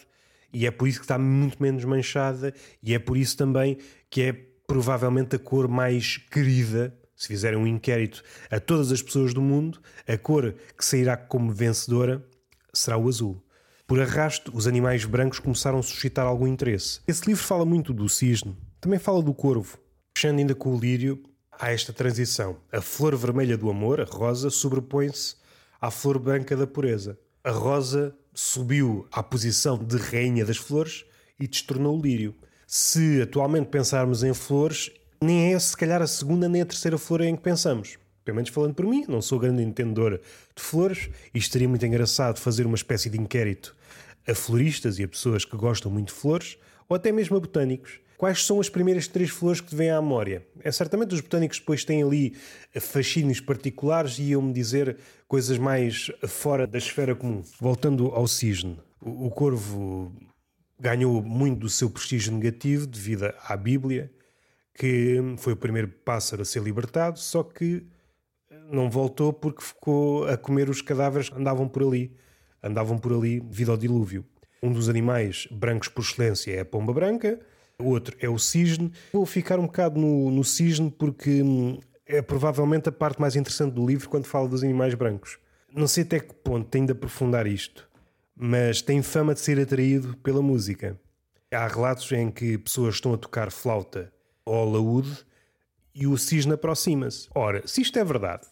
e 0.51 0.65
é 0.65 0.71
por 0.71 0.87
isso 0.87 0.99
que 0.99 1.05
está 1.05 1.17
muito 1.17 1.61
menos 1.61 1.83
manchada 1.85 2.53
e 2.81 2.93
é 2.93 2.99
por 2.99 3.17
isso 3.17 3.37
também 3.37 3.77
que 4.09 4.21
é 4.21 4.33
provavelmente 4.65 5.35
a 5.35 5.39
cor 5.39 5.67
mais 5.67 6.17
querida 6.17 6.95
se 7.15 7.27
fizerem 7.27 7.57
um 7.57 7.67
inquérito 7.67 8.23
a 8.51 8.59
todas 8.59 8.91
as 8.91 9.01
pessoas 9.01 9.33
do 9.33 9.41
mundo, 9.41 9.79
a 10.07 10.17
cor 10.17 10.53
que 10.77 10.85
sairá 10.85 11.15
como 11.15 11.51
vencedora 11.51 12.25
será 12.73 12.97
o 12.97 13.07
azul. 13.07 13.41
Por 13.87 14.01
arrasto, 14.01 14.51
os 14.55 14.67
animais 14.67 15.05
brancos 15.05 15.39
começaram 15.39 15.79
a 15.79 15.83
suscitar 15.83 16.25
algum 16.25 16.47
interesse. 16.47 17.01
Esse 17.07 17.27
livro 17.27 17.43
fala 17.43 17.65
muito 17.65 17.93
do 17.93 18.09
cisne, 18.09 18.57
também 18.81 18.99
fala 18.99 19.21
do 19.21 19.33
corvo. 19.33 19.77
Puxando 20.13 20.39
ainda 20.39 20.55
com 20.55 20.75
o 20.75 20.79
lírio, 20.79 21.21
há 21.51 21.71
esta 21.71 21.93
transição. 21.93 22.57
A 22.71 22.81
flor 22.81 23.15
vermelha 23.15 23.57
do 23.57 23.69
amor, 23.69 24.01
a 24.01 24.05
rosa, 24.05 24.49
sobrepõe-se 24.49 25.35
à 25.79 25.91
flor 25.91 26.17
branca 26.17 26.55
da 26.55 26.65
pureza. 26.65 27.19
A 27.43 27.51
rosa 27.51 28.15
subiu 28.33 29.07
à 29.11 29.21
posição 29.21 29.77
de 29.77 29.97
rainha 29.97 30.45
das 30.45 30.57
flores 30.57 31.05
e 31.39 31.47
destornou 31.47 31.97
o 31.97 32.01
lírio. 32.01 32.35
Se 32.65 33.21
atualmente 33.21 33.67
pensarmos 33.67 34.23
em 34.23 34.33
flores, 34.33 34.89
nem 35.21 35.53
é 35.53 35.59
se 35.59 35.75
calhar 35.75 36.01
a 36.01 36.07
segunda 36.07 36.47
nem 36.47 36.61
a 36.61 36.65
terceira 36.65 36.97
flor 36.97 37.21
em 37.21 37.35
que 37.35 37.41
pensamos. 37.41 37.97
Pelo 38.23 38.35
menos 38.35 38.49
falando 38.49 38.73
por 38.73 38.85
mim, 38.85 39.05
não 39.07 39.21
sou 39.21 39.37
grande 39.37 39.61
entendedor 39.61 40.19
de 40.55 40.61
flores 40.61 41.09
e 41.33 41.37
estaria 41.37 41.69
muito 41.69 41.85
engraçado 41.85 42.39
fazer 42.39 42.65
uma 42.65 42.75
espécie 42.75 43.09
de 43.09 43.19
inquérito 43.19 43.75
a 44.27 44.33
floristas 44.33 44.97
e 44.97 45.03
a 45.03 45.07
pessoas 45.07 45.45
que 45.45 45.55
gostam 45.55 45.91
muito 45.91 46.07
de 46.07 46.13
flores 46.13 46.57
ou 46.89 46.95
até 46.95 47.11
mesmo 47.11 47.37
a 47.37 47.39
botânicos 47.39 47.99
Quais 48.17 48.45
são 48.45 48.61
as 48.61 48.69
primeiras 48.69 49.07
três 49.07 49.29
flores 49.29 49.59
que 49.59 49.67
te 49.67 49.75
vêm 49.75 49.89
à 49.89 50.01
memória? 50.01 50.45
É 50.61 50.71
certamente 50.71 51.13
os 51.13 51.19
botânicos 51.19 51.59
depois 51.59 51.83
têm 51.83 52.01
ali 52.01 52.35
fascínios 52.79 53.41
particulares 53.41 54.17
e 54.19 54.29
iam-me 54.29 54.53
dizer 54.53 54.97
coisas 55.27 55.57
mais 55.57 56.09
fora 56.25 56.65
da 56.65 56.77
esfera 56.77 57.13
comum. 57.13 57.43
Voltando 57.59 58.07
ao 58.07 58.25
cisne, 58.25 58.79
o 59.01 59.29
corvo 59.29 60.13
ganhou 60.79 61.21
muito 61.21 61.59
do 61.59 61.69
seu 61.69 61.89
prestígio 61.89 62.31
negativo 62.31 62.87
devido 62.87 63.33
à 63.43 63.57
Bíblia, 63.57 64.09
que 64.75 65.21
foi 65.37 65.53
o 65.53 65.57
primeiro 65.57 65.87
pássaro 65.87 66.41
a 66.41 66.45
ser 66.45 66.61
libertado, 66.61 67.17
só 67.17 67.41
que 67.41 67.85
não 68.69 68.89
voltou 68.89 69.31
porque 69.31 69.63
ficou 69.63 70.27
a 70.27 70.37
comer 70.37 70.69
os 70.69 70.81
cadáveres 70.81 71.29
que 71.29 71.37
andavam 71.37 71.67
por 71.67 71.83
ali. 71.83 72.15
Andavam 72.61 72.97
por 72.97 73.13
ali 73.13 73.39
devido 73.39 73.71
ao 73.71 73.77
dilúvio. 73.77 74.25
Um 74.61 74.71
dos 74.71 74.89
animais 74.89 75.47
brancos 75.49 75.87
por 75.87 76.01
excelência 76.01 76.51
é 76.51 76.59
a 76.59 76.65
pomba 76.65 76.91
branca, 76.91 77.39
o 77.79 77.89
outro 77.89 78.17
é 78.19 78.27
o 78.27 78.37
cisne. 78.37 78.91
Vou 79.13 79.25
ficar 79.25 79.59
um 79.59 79.65
bocado 79.67 79.99
no, 79.99 80.29
no 80.31 80.43
cisne 80.43 80.91
porque 80.91 81.41
hum, 81.41 81.79
é 82.05 82.21
provavelmente 82.21 82.89
a 82.89 82.91
parte 82.91 83.21
mais 83.21 83.35
interessante 83.35 83.73
do 83.73 83.85
livro 83.85 84.09
quando 84.09 84.25
fala 84.25 84.49
dos 84.49 84.63
animais 84.63 84.93
brancos. 84.93 85.37
Não 85.73 85.87
sei 85.87 86.03
até 86.03 86.19
que 86.19 86.33
ponto 86.33 86.67
tem 86.67 86.85
de 86.85 86.91
aprofundar 86.91 87.47
isto, 87.47 87.87
mas 88.35 88.81
tem 88.81 89.01
fama 89.01 89.33
de 89.33 89.39
ser 89.39 89.59
atraído 89.59 90.17
pela 90.17 90.41
música. 90.41 90.99
Há 91.51 91.67
relatos 91.67 92.11
em 92.11 92.31
que 92.31 92.57
pessoas 92.57 92.95
estão 92.95 93.13
a 93.13 93.17
tocar 93.17 93.51
flauta 93.51 94.11
ou 94.45 94.71
laúde 94.71 95.25
e 95.93 96.05
o 96.05 96.17
cisne 96.17 96.53
aproxima-se. 96.53 97.27
Ora, 97.33 97.65
se 97.65 97.81
isto 97.81 97.97
é 97.97 98.03
verdade, 98.03 98.45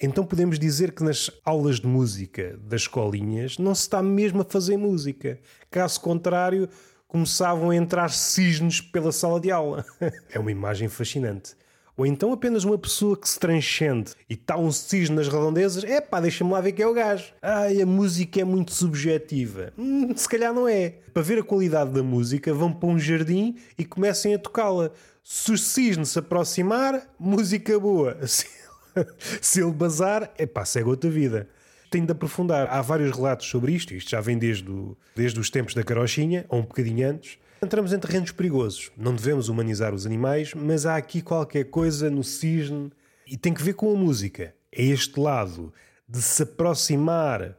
então 0.00 0.26
podemos 0.26 0.58
dizer 0.58 0.92
que 0.92 1.02
nas 1.04 1.30
aulas 1.44 1.80
de 1.80 1.86
música 1.86 2.58
das 2.64 2.82
escolinhas 2.82 3.56
não 3.56 3.74
se 3.74 3.82
está 3.82 4.02
mesmo 4.02 4.42
a 4.42 4.44
fazer 4.44 4.76
música. 4.76 5.38
Caso 5.70 6.00
contrário, 6.00 6.68
começavam 7.06 7.70
a 7.70 7.76
entrar 7.76 8.10
cisnes 8.10 8.80
pela 8.80 9.12
sala 9.12 9.40
de 9.40 9.50
aula. 9.50 9.84
é 10.32 10.38
uma 10.38 10.50
imagem 10.50 10.88
fascinante. 10.88 11.54
Ou 11.94 12.06
então 12.06 12.32
apenas 12.32 12.64
uma 12.64 12.78
pessoa 12.78 13.16
que 13.16 13.28
se 13.28 13.38
transcende 13.38 14.14
e 14.28 14.32
está 14.32 14.56
um 14.56 14.72
cisne 14.72 15.14
nas 15.14 15.28
redondezas, 15.28 15.84
é 15.84 16.00
pá, 16.00 16.20
deixa-me 16.20 16.50
lá 16.50 16.60
ver 16.60 16.72
que 16.72 16.82
é 16.82 16.86
o 16.86 16.94
gajo. 16.94 17.32
Ai, 17.42 17.82
a 17.82 17.86
música 17.86 18.40
é 18.40 18.44
muito 18.44 18.72
subjetiva. 18.72 19.72
Hum, 19.76 20.16
se 20.16 20.26
calhar 20.26 20.54
não 20.54 20.66
é. 20.66 20.94
Para 21.12 21.22
ver 21.22 21.38
a 21.38 21.44
qualidade 21.44 21.90
da 21.90 22.02
música, 22.02 22.52
vão 22.54 22.72
para 22.72 22.88
um 22.88 22.98
jardim 22.98 23.56
e 23.78 23.84
comecem 23.84 24.34
a 24.34 24.38
tocá-la. 24.38 24.90
Se 25.22 25.52
o 25.52 25.58
cisne 25.58 26.04
se 26.04 26.18
aproximar, 26.18 27.08
música 27.18 27.78
boa. 27.78 28.26
Se, 28.26 28.46
se 29.40 29.60
ele 29.60 29.72
bazar, 29.72 30.32
é 30.36 30.46
pá, 30.46 30.64
segue 30.64 30.88
outra 30.88 31.10
vida 31.10 31.48
tem 31.92 32.06
de 32.06 32.10
aprofundar. 32.10 32.66
Há 32.70 32.80
vários 32.80 33.14
relatos 33.14 33.46
sobre 33.46 33.72
isto, 33.72 33.94
isto 33.94 34.10
já 34.10 34.20
vem 34.20 34.38
desde, 34.38 34.68
o, 34.68 34.96
desde 35.14 35.38
os 35.38 35.50
tempos 35.50 35.74
da 35.74 35.84
carochinha, 35.84 36.46
ou 36.48 36.60
um 36.60 36.62
bocadinho 36.62 37.06
antes. 37.06 37.38
Entramos 37.62 37.92
em 37.92 37.98
terrenos 37.98 38.32
perigosos. 38.32 38.90
Não 38.96 39.14
devemos 39.14 39.48
humanizar 39.50 39.94
os 39.94 40.06
animais, 40.06 40.54
mas 40.54 40.86
há 40.86 40.96
aqui 40.96 41.20
qualquer 41.20 41.64
coisa 41.64 42.10
no 42.10 42.24
cisne 42.24 42.90
e 43.26 43.36
tem 43.36 43.52
que 43.52 43.62
ver 43.62 43.74
com 43.74 43.92
a 43.92 43.96
música. 43.96 44.54
É 44.72 44.82
este 44.82 45.20
lado 45.20 45.72
de 46.08 46.20
se 46.22 46.42
aproximar 46.42 47.56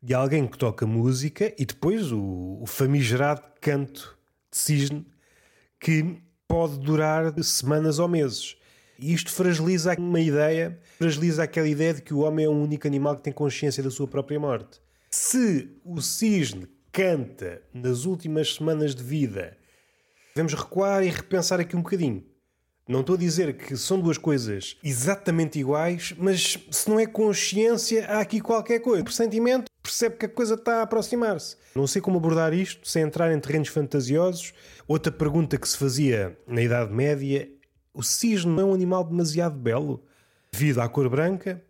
de 0.00 0.12
alguém 0.12 0.46
que 0.46 0.58
toca 0.58 0.86
música 0.86 1.52
e 1.58 1.64
depois 1.64 2.12
o, 2.12 2.58
o 2.60 2.66
famigerado 2.66 3.42
canto 3.60 4.16
de 4.50 4.58
cisne 4.58 5.06
que 5.80 6.20
pode 6.52 6.78
durar 6.78 7.32
semanas 7.42 7.98
ou 7.98 8.06
meses. 8.06 8.58
E 8.98 9.14
isto 9.14 9.32
fragiliza 9.32 9.96
uma 9.98 10.20
ideia, 10.20 10.78
fragiliza 10.98 11.44
aquela 11.44 11.66
ideia 11.66 11.94
de 11.94 12.02
que 12.02 12.12
o 12.12 12.18
homem 12.18 12.44
é 12.44 12.48
o 12.48 12.52
único 12.52 12.86
animal 12.86 13.16
que 13.16 13.22
tem 13.22 13.32
consciência 13.32 13.82
da 13.82 13.90
sua 13.90 14.06
própria 14.06 14.38
morte. 14.38 14.78
Se 15.10 15.70
o 15.82 16.02
cisne 16.02 16.68
canta 16.92 17.62
nas 17.72 18.04
últimas 18.04 18.56
semanas 18.56 18.94
de 18.94 19.02
vida, 19.02 19.56
devemos 20.34 20.52
recuar 20.52 21.02
e 21.02 21.08
repensar 21.08 21.58
aqui 21.58 21.74
um 21.74 21.80
bocadinho. 21.80 22.22
Não 22.86 23.00
estou 23.00 23.14
a 23.14 23.18
dizer 23.18 23.56
que 23.56 23.74
são 23.74 23.98
duas 23.98 24.18
coisas 24.18 24.76
exatamente 24.84 25.58
iguais, 25.58 26.14
mas 26.18 26.58
se 26.70 26.90
não 26.90 27.00
é 27.00 27.06
consciência, 27.06 28.04
há 28.08 28.20
aqui 28.20 28.42
qualquer 28.42 28.80
coisa. 28.80 29.02
Por 29.02 29.12
sentimento, 29.14 29.71
percebe 29.82 30.16
que 30.16 30.26
a 30.26 30.28
coisa 30.28 30.54
está 30.54 30.80
a 30.80 30.82
aproximar-se. 30.82 31.56
Não 31.74 31.86
sei 31.86 32.00
como 32.00 32.18
abordar 32.18 32.54
isto 32.54 32.88
sem 32.88 33.02
entrar 33.02 33.32
em 33.32 33.40
terrenos 33.40 33.68
fantasiosos. 33.68 34.52
Outra 34.86 35.10
pergunta 35.10 35.58
que 35.58 35.68
se 35.68 35.76
fazia 35.76 36.38
na 36.46 36.62
Idade 36.62 36.92
Média 36.92 37.48
o 37.94 38.02
cisne 38.02 38.58
é 38.58 38.64
um 38.64 38.72
animal 38.72 39.04
demasiado 39.04 39.58
belo, 39.58 40.02
devido 40.50 40.80
à 40.80 40.88
cor 40.88 41.10
branca, 41.10 41.62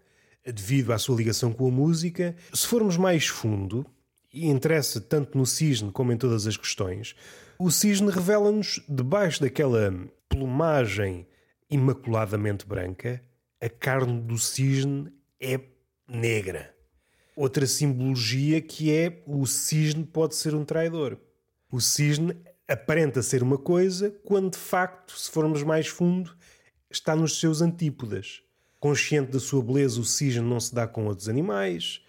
devido 0.45 0.93
à 0.93 0.99
sua 0.99 1.17
ligação 1.17 1.53
com 1.53 1.67
a 1.67 1.71
música. 1.71 2.37
Se 2.53 2.67
formos 2.67 2.97
mais 2.97 3.27
fundo, 3.27 3.85
e 4.33 4.49
interessa 4.49 5.01
tanto 5.01 5.37
no 5.37 5.45
cisne 5.45 5.93
como 5.93 6.13
em 6.13 6.17
todas 6.17 6.47
as 6.47 6.57
questões, 6.57 7.15
o 7.59 7.71
cisne 7.71 8.11
revela-nos, 8.11 8.81
debaixo 8.89 9.41
daquela 9.41 9.93
plumagem 10.29 11.27
imaculadamente 11.69 12.67
branca, 12.67 13.23
a 13.61 13.69
carne 13.69 14.21
do 14.21 14.39
cisne 14.39 15.13
é 15.41 15.61
negra. 16.09 16.75
Outra 17.35 17.67
simbologia 17.67 18.61
que 18.61 18.93
é 18.93 19.23
o 19.27 19.47
cisne 19.47 20.05
pode 20.05 20.35
ser 20.35 20.55
um 20.55 20.65
traidor. 20.65 21.19
O 21.71 21.81
cisne 21.81 22.37
aparenta 22.69 23.23
ser 23.23 23.43
uma 23.43 23.57
coisa, 23.57 24.11
quando 24.25 24.53
de 24.53 24.59
facto, 24.59 25.19
se 25.19 25.31
formos 25.31 25.63
mais 25.63 25.87
fundo, 25.87 26.37
está 26.91 27.17
nos 27.17 27.41
seus 27.41 27.63
antípodas. 27.63 28.43
Consciente 28.79 29.31
da 29.31 29.41
sua 29.41 29.63
beleza, 29.63 30.01
o 30.01 30.05
cisne 30.05 30.43
não 30.43 30.61
se 30.61 30.75
dá 30.75 30.87
com 30.87 31.07
outros 31.07 31.29
animais. 31.29 32.03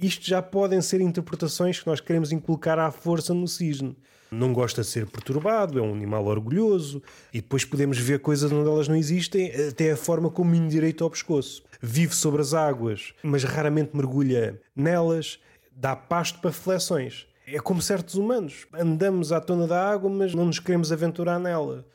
Isto 0.00 0.26
já 0.26 0.42
podem 0.42 0.80
ser 0.80 1.00
interpretações 1.00 1.80
que 1.80 1.86
nós 1.86 2.00
queremos 2.00 2.32
inculcar 2.32 2.78
à 2.78 2.90
força 2.90 3.32
no 3.32 3.46
cisne. 3.46 3.96
Não 4.30 4.52
gosta 4.52 4.82
de 4.82 4.88
ser 4.88 5.06
perturbado, 5.06 5.78
é 5.78 5.82
um 5.82 5.92
animal 5.92 6.26
orgulhoso, 6.26 7.02
e 7.32 7.40
depois 7.40 7.64
podemos 7.64 7.98
ver 7.98 8.20
coisas 8.20 8.52
onde 8.52 8.68
elas 8.68 8.86
não 8.86 8.96
existem, 8.96 9.50
até 9.68 9.92
a 9.92 9.96
forma 9.96 10.30
como 10.30 10.54
endireita 10.54 11.02
ao 11.02 11.10
pescoço. 11.10 11.62
Vive 11.80 12.14
sobre 12.14 12.42
as 12.42 12.52
águas, 12.52 13.14
mas 13.22 13.44
raramente 13.44 13.96
mergulha 13.96 14.60
nelas, 14.76 15.38
dá 15.72 15.96
pasto 15.96 16.40
para 16.40 16.50
reflexões. 16.50 17.26
É 17.46 17.58
como 17.60 17.80
certos 17.80 18.16
humanos. 18.16 18.66
Andamos 18.74 19.32
à 19.32 19.40
tona 19.40 19.66
da 19.66 19.90
água, 19.90 20.10
mas 20.10 20.34
não 20.34 20.44
nos 20.44 20.58
queremos 20.58 20.92
aventurar 20.92 21.38
nela. 21.38 21.86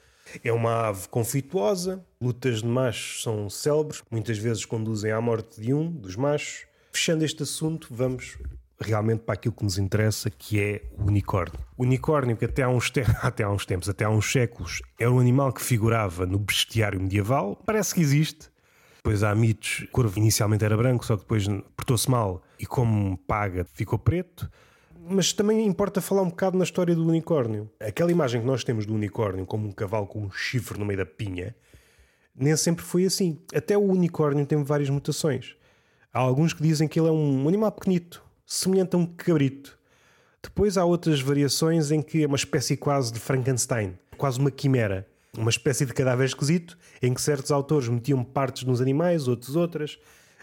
É 0.43 0.51
uma 0.51 0.87
ave 0.87 1.07
conflituosa, 1.09 2.03
lutas 2.19 2.61
de 2.61 2.67
machos 2.67 3.21
são 3.21 3.49
célebres, 3.49 4.01
muitas 4.09 4.37
vezes 4.37 4.65
conduzem 4.65 5.11
à 5.11 5.21
morte 5.21 5.61
de 5.61 5.73
um 5.73 5.91
dos 5.91 6.15
machos. 6.15 6.65
Fechando 6.93 7.25
este 7.25 7.41
assunto, 7.41 7.87
vamos 7.89 8.37
realmente 8.79 9.21
para 9.21 9.33
aquilo 9.33 9.53
que 9.53 9.63
nos 9.63 9.77
interessa, 9.77 10.29
que 10.29 10.59
é 10.59 10.83
o 10.97 11.07
unicórnio. 11.07 11.59
O 11.75 11.83
unicórnio, 11.83 12.37
que 12.37 12.45
até 12.45 12.61
há 12.61 12.69
uns, 12.69 12.91
te... 12.91 13.01
até 13.21 13.43
há 13.43 13.49
uns 13.49 13.65
tempos, 13.65 13.89
até 13.89 14.05
há 14.05 14.09
uns 14.09 14.31
séculos, 14.31 14.81
era 14.99 15.11
um 15.11 15.19
animal 15.19 15.51
que 15.51 15.61
figurava 15.61 16.25
no 16.25 16.37
bestiário 16.37 17.01
medieval, 17.01 17.59
parece 17.65 17.95
que 17.95 18.01
existe. 18.01 18.51
Depois 18.97 19.23
há 19.23 19.33
mitos, 19.33 19.81
o 19.81 19.87
corvo 19.87 20.17
inicialmente 20.19 20.63
era 20.63 20.77
branco, 20.77 21.03
só 21.05 21.15
que 21.15 21.23
depois 21.23 21.45
portou-se 21.75 22.09
mal 22.09 22.43
e, 22.59 22.65
como 22.65 23.17
paga, 23.17 23.65
ficou 23.73 23.97
preto 23.99 24.49
mas 25.05 25.33
também 25.33 25.65
importa 25.65 25.99
falar 25.99 26.21
um 26.21 26.29
bocado 26.29 26.57
na 26.57 26.63
história 26.63 26.95
do 26.95 27.05
unicórnio. 27.05 27.69
Aquela 27.79 28.11
imagem 28.11 28.39
que 28.39 28.47
nós 28.47 28.63
temos 28.63 28.85
do 28.85 28.93
unicórnio 28.93 29.45
como 29.45 29.67
um 29.67 29.71
cavalo 29.71 30.07
com 30.07 30.21
um 30.21 30.31
chifre 30.31 30.79
no 30.79 30.85
meio 30.85 30.99
da 30.99 31.05
pinha, 31.05 31.53
nem 32.35 32.55
sempre 32.55 32.83
foi 32.83 33.05
assim. 33.05 33.37
Até 33.53 33.77
o 33.77 33.81
unicórnio 33.81 34.45
tem 34.45 34.63
várias 34.63 34.89
mutações. 34.89 35.55
Há 36.13 36.19
alguns 36.19 36.53
que 36.53 36.61
dizem 36.61 36.87
que 36.87 36.99
ele 36.99 37.07
é 37.07 37.11
um 37.11 37.47
animal 37.47 37.71
pequenito, 37.71 38.23
semelhante 38.45 38.95
a 38.95 38.99
um 38.99 39.05
cabrito. 39.05 39.79
Depois 40.43 40.77
há 40.77 40.85
outras 40.85 41.19
variações 41.19 41.89
em 41.89 42.03
que 42.03 42.23
é 42.23 42.27
uma 42.27 42.35
espécie 42.35 42.77
quase 42.77 43.11
de 43.11 43.19
Frankenstein, 43.19 43.97
quase 44.15 44.37
uma 44.39 44.51
quimera. 44.51 45.07
Uma 45.35 45.49
espécie 45.49 45.87
de 45.87 45.91
cadáver 45.91 46.25
esquisito, 46.25 46.77
em 47.01 47.11
que 47.15 47.19
certos 47.19 47.49
autores 47.51 47.89
metiam 47.89 48.23
partes 48.23 48.63
nos 48.63 48.79
animais, 48.79 49.27
outros 49.27 49.55
outras, 49.55 49.97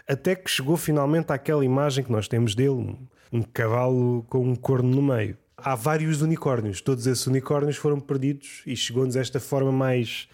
até 0.05 0.35
que 0.35 0.51
chegou 0.51 0.75
finalmente 0.75 1.31
àquela 1.31 1.63
imagem 1.63 2.03
que 2.03 2.11
nós 2.11 2.27
temos 2.27 2.53
dele, 2.53 2.97
um 3.31 3.41
cavalo 3.41 4.25
com 4.27 4.43
um 4.43 4.57
corno 4.57 4.89
no 4.89 5.01
meio. 5.01 5.37
Há 5.55 5.73
vários 5.73 6.21
unicórnios, 6.21 6.81
todos 6.81 7.07
esses 7.07 7.25
unicórnios 7.27 7.77
foram 7.77 7.97
perdidos 7.97 8.61
e 8.65 8.75
chegou-nos 8.75 9.15
esta 9.15 9.39
forma 9.39 9.71
mais, 9.71 10.27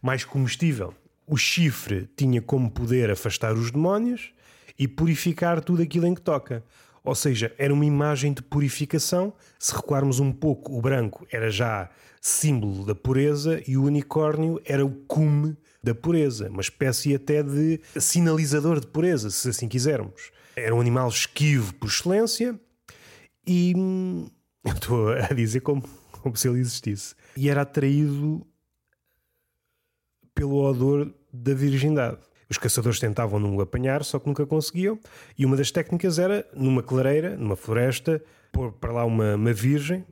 mais 0.00 0.24
comestível. 0.24 0.94
O 1.26 1.36
chifre 1.36 2.08
tinha 2.16 2.40
como 2.40 2.70
poder 2.70 3.10
afastar 3.10 3.54
os 3.54 3.72
demónios 3.72 4.32
e 4.80 4.88
purificar 4.88 5.62
tudo 5.62 5.82
aquilo 5.82 6.06
em 6.06 6.14
que 6.14 6.22
toca. 6.22 6.64
Ou 7.04 7.14
seja, 7.14 7.54
era 7.58 7.72
uma 7.72 7.84
imagem 7.84 8.32
de 8.32 8.42
purificação. 8.42 9.34
Se 9.58 9.74
recuarmos 9.76 10.20
um 10.20 10.32
pouco, 10.32 10.76
o 10.76 10.80
branco 10.80 11.26
era 11.30 11.50
já 11.50 11.90
símbolo 12.18 12.86
da 12.86 12.94
pureza 12.94 13.62
e 13.68 13.76
o 13.76 13.84
unicórnio 13.84 14.58
era 14.64 14.84
o 14.84 14.90
cume 14.90 15.54
da 15.82 15.94
pureza, 15.94 16.48
uma 16.48 16.62
espécie 16.62 17.14
até 17.14 17.42
de 17.42 17.80
sinalizador 17.98 18.80
de 18.80 18.86
pureza, 18.86 19.30
se 19.30 19.50
assim 19.50 19.68
quisermos. 19.68 20.30
Era 20.56 20.74
um 20.74 20.80
animal 20.80 21.08
esquivo 21.08 21.74
por 21.74 21.88
excelência 21.88 22.58
e 23.46 23.74
hum, 23.76 24.28
eu 24.64 24.72
estou 24.72 25.12
a 25.12 25.34
dizer 25.34 25.60
como, 25.60 25.82
como 26.22 26.36
se 26.36 26.48
ele 26.48 26.58
existisse. 26.58 27.14
E 27.36 27.50
era 27.50 27.62
atraído 27.62 28.46
pelo 30.34 30.56
odor 30.56 31.14
da 31.32 31.52
virgindade. 31.52 32.29
Os 32.50 32.58
caçadores 32.58 32.98
tentavam 32.98 33.38
não 33.38 33.60
apanhar, 33.60 34.02
só 34.02 34.18
que 34.18 34.26
nunca 34.26 34.44
conseguiam. 34.44 34.98
E 35.38 35.46
uma 35.46 35.56
das 35.56 35.70
técnicas 35.70 36.18
era, 36.18 36.44
numa 36.52 36.82
clareira, 36.82 37.36
numa 37.36 37.54
floresta, 37.54 38.20
pôr 38.50 38.72
para 38.72 38.92
lá 38.92 39.04
uma, 39.04 39.36
uma 39.36 39.52
virgem, 39.52 40.04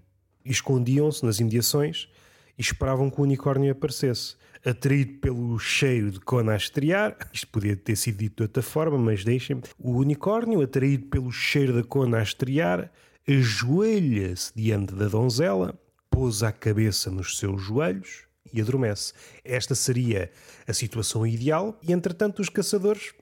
escondiam-se 0.45 1.27
nas 1.27 1.41
imediações 1.41 2.09
e 2.57 2.63
esperavam 2.63 3.11
que 3.11 3.21
o 3.21 3.25
unicórnio 3.25 3.73
aparecesse. 3.73 4.37
Atraído 4.65 5.19
pelo 5.19 5.59
cheiro 5.59 6.13
de 6.13 6.21
cona 6.21 6.53
a 6.53 6.57
estrear, 6.57 7.17
isto 7.33 7.49
podia 7.49 7.77
ter 7.77 7.97
sido 7.97 8.19
dito 8.19 8.37
de 8.37 8.43
outra 8.45 8.63
forma, 8.63 8.97
mas 8.97 9.25
deixem-me. 9.25 9.63
O 9.77 9.99
unicórnio, 9.99 10.63
atraído 10.63 11.07
pelo 11.07 11.33
cheiro 11.33 11.73
da 11.73 11.83
cona 11.83 12.19
a 12.19 12.23
estrear, 12.23 12.91
ajoelha-se 13.29 14.53
diante 14.55 14.95
da 14.95 15.09
donzela, 15.09 15.77
pousa 16.09 16.49
a 16.49 16.53
cabeça 16.53 17.11
nos 17.11 17.37
seus 17.37 17.61
joelhos 17.61 18.28
e 18.53 18.61
adormece. 18.61 19.13
Esta 19.45 19.75
seria 19.75 20.31
a 20.67 20.73
situação 20.73 21.27
ideal, 21.27 21.79
e 21.83 21.93
entretanto 21.93 22.41
os 22.41 22.49
caçadores 22.49 23.13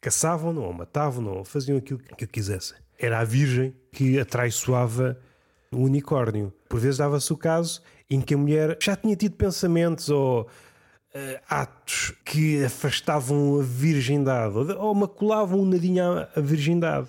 caçavam-no, 0.00 0.62
ou 0.62 0.72
matavam-no, 0.72 1.38
ou 1.38 1.44
faziam 1.44 1.78
aquilo 1.78 1.98
que 1.98 2.26
quisessem. 2.26 2.76
Era 2.98 3.20
a 3.20 3.24
Virgem 3.24 3.74
que 3.90 4.18
atraiçoava 4.18 5.18
o 5.72 5.78
unicórnio. 5.78 6.52
Por 6.68 6.78
vezes 6.78 6.98
dava-se 6.98 7.32
o 7.32 7.36
caso 7.36 7.82
em 8.08 8.20
que 8.20 8.34
a 8.34 8.38
mulher 8.38 8.76
já 8.80 8.94
tinha 8.96 9.16
tido 9.16 9.34
pensamentos 9.36 10.08
ou 10.08 10.42
uh, 10.42 11.40
atos 11.48 12.12
que 12.24 12.64
afastavam 12.64 13.60
a 13.60 13.62
virgindade 13.62 14.56
ou, 14.56 14.94
maculavam 14.94 15.60
um 15.60 15.64
nadinho 15.66 16.04
a 16.04 16.40
virgindade. 16.40 17.08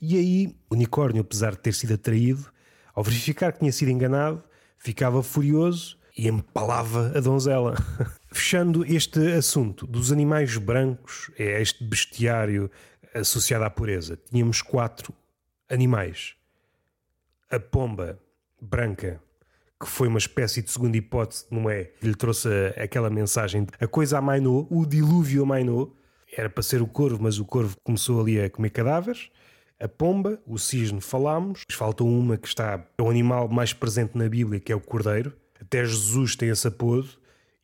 E 0.00 0.16
aí 0.16 0.56
o 0.70 0.74
unicórnio, 0.74 1.22
apesar 1.22 1.52
de 1.52 1.58
ter 1.58 1.74
sido 1.74 1.94
atraído, 1.94 2.46
ao 2.94 3.02
verificar 3.02 3.52
que 3.52 3.60
tinha 3.60 3.72
sido 3.72 3.90
enganado, 3.90 4.42
ficava 4.78 5.22
furioso 5.22 5.98
e 6.16 6.28
empalava 6.28 7.12
a 7.14 7.20
donzela. 7.20 7.74
Fechando 8.32 8.84
este 8.84 9.20
assunto 9.32 9.86
dos 9.86 10.10
animais 10.10 10.56
brancos, 10.56 11.30
é 11.38 11.60
este 11.60 11.84
bestiário 11.84 12.70
associado 13.14 13.64
à 13.64 13.70
pureza, 13.70 14.18
tínhamos 14.30 14.62
quatro 14.62 15.12
animais. 15.68 16.34
A 17.50 17.60
pomba 17.60 18.18
branca, 18.60 19.20
que 19.80 19.88
foi 19.88 20.08
uma 20.08 20.18
espécie 20.18 20.62
de 20.62 20.70
segunda 20.70 20.96
hipótese, 20.96 21.46
não 21.50 21.68
é? 21.68 21.84
Que 21.84 22.08
lhe 22.08 22.14
trouxe 22.14 22.48
aquela 22.76 23.10
mensagem. 23.10 23.66
A 23.78 23.86
coisa 23.86 24.18
amainou, 24.18 24.66
o 24.70 24.86
dilúvio 24.86 25.42
amainou. 25.42 25.94
Era 26.36 26.50
para 26.50 26.62
ser 26.62 26.82
o 26.82 26.86
corvo, 26.86 27.22
mas 27.22 27.38
o 27.38 27.44
corvo 27.44 27.76
começou 27.84 28.20
ali 28.20 28.40
a 28.40 28.50
comer 28.50 28.70
cadáveres. 28.70 29.30
A 29.78 29.86
pomba, 29.86 30.40
o 30.46 30.58
cisne 30.58 31.00
falámos. 31.00 31.62
Faltou 31.70 32.08
uma 32.08 32.36
que 32.36 32.48
está, 32.48 32.84
é 32.98 33.02
o 33.02 33.10
animal 33.10 33.48
mais 33.48 33.72
presente 33.72 34.16
na 34.16 34.28
Bíblia, 34.28 34.58
que 34.58 34.72
é 34.72 34.76
o 34.76 34.80
cordeiro. 34.80 35.32
Até 35.60 35.84
Jesus 35.84 36.36
tem 36.36 36.48
esse 36.48 36.66
apodo. 36.66 37.08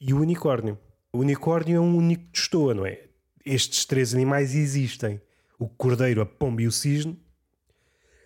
E 0.01 0.13
o 0.13 0.21
unicórnio. 0.21 0.79
O 1.13 1.19
unicórnio 1.19 1.77
é 1.77 1.81
um 1.81 1.97
único 1.97 2.25
testoa, 2.33 2.75
não 2.75 2.87
é? 2.87 3.05
Estes 3.45 3.85
três 3.85 4.15
animais 4.15 4.55
existem. 4.55 5.21
O 5.59 5.69
cordeiro, 5.69 6.21
a 6.21 6.27
pomba 6.27 6.63
e 6.63 6.67
o 6.67 6.73
cisne. 6.73 7.21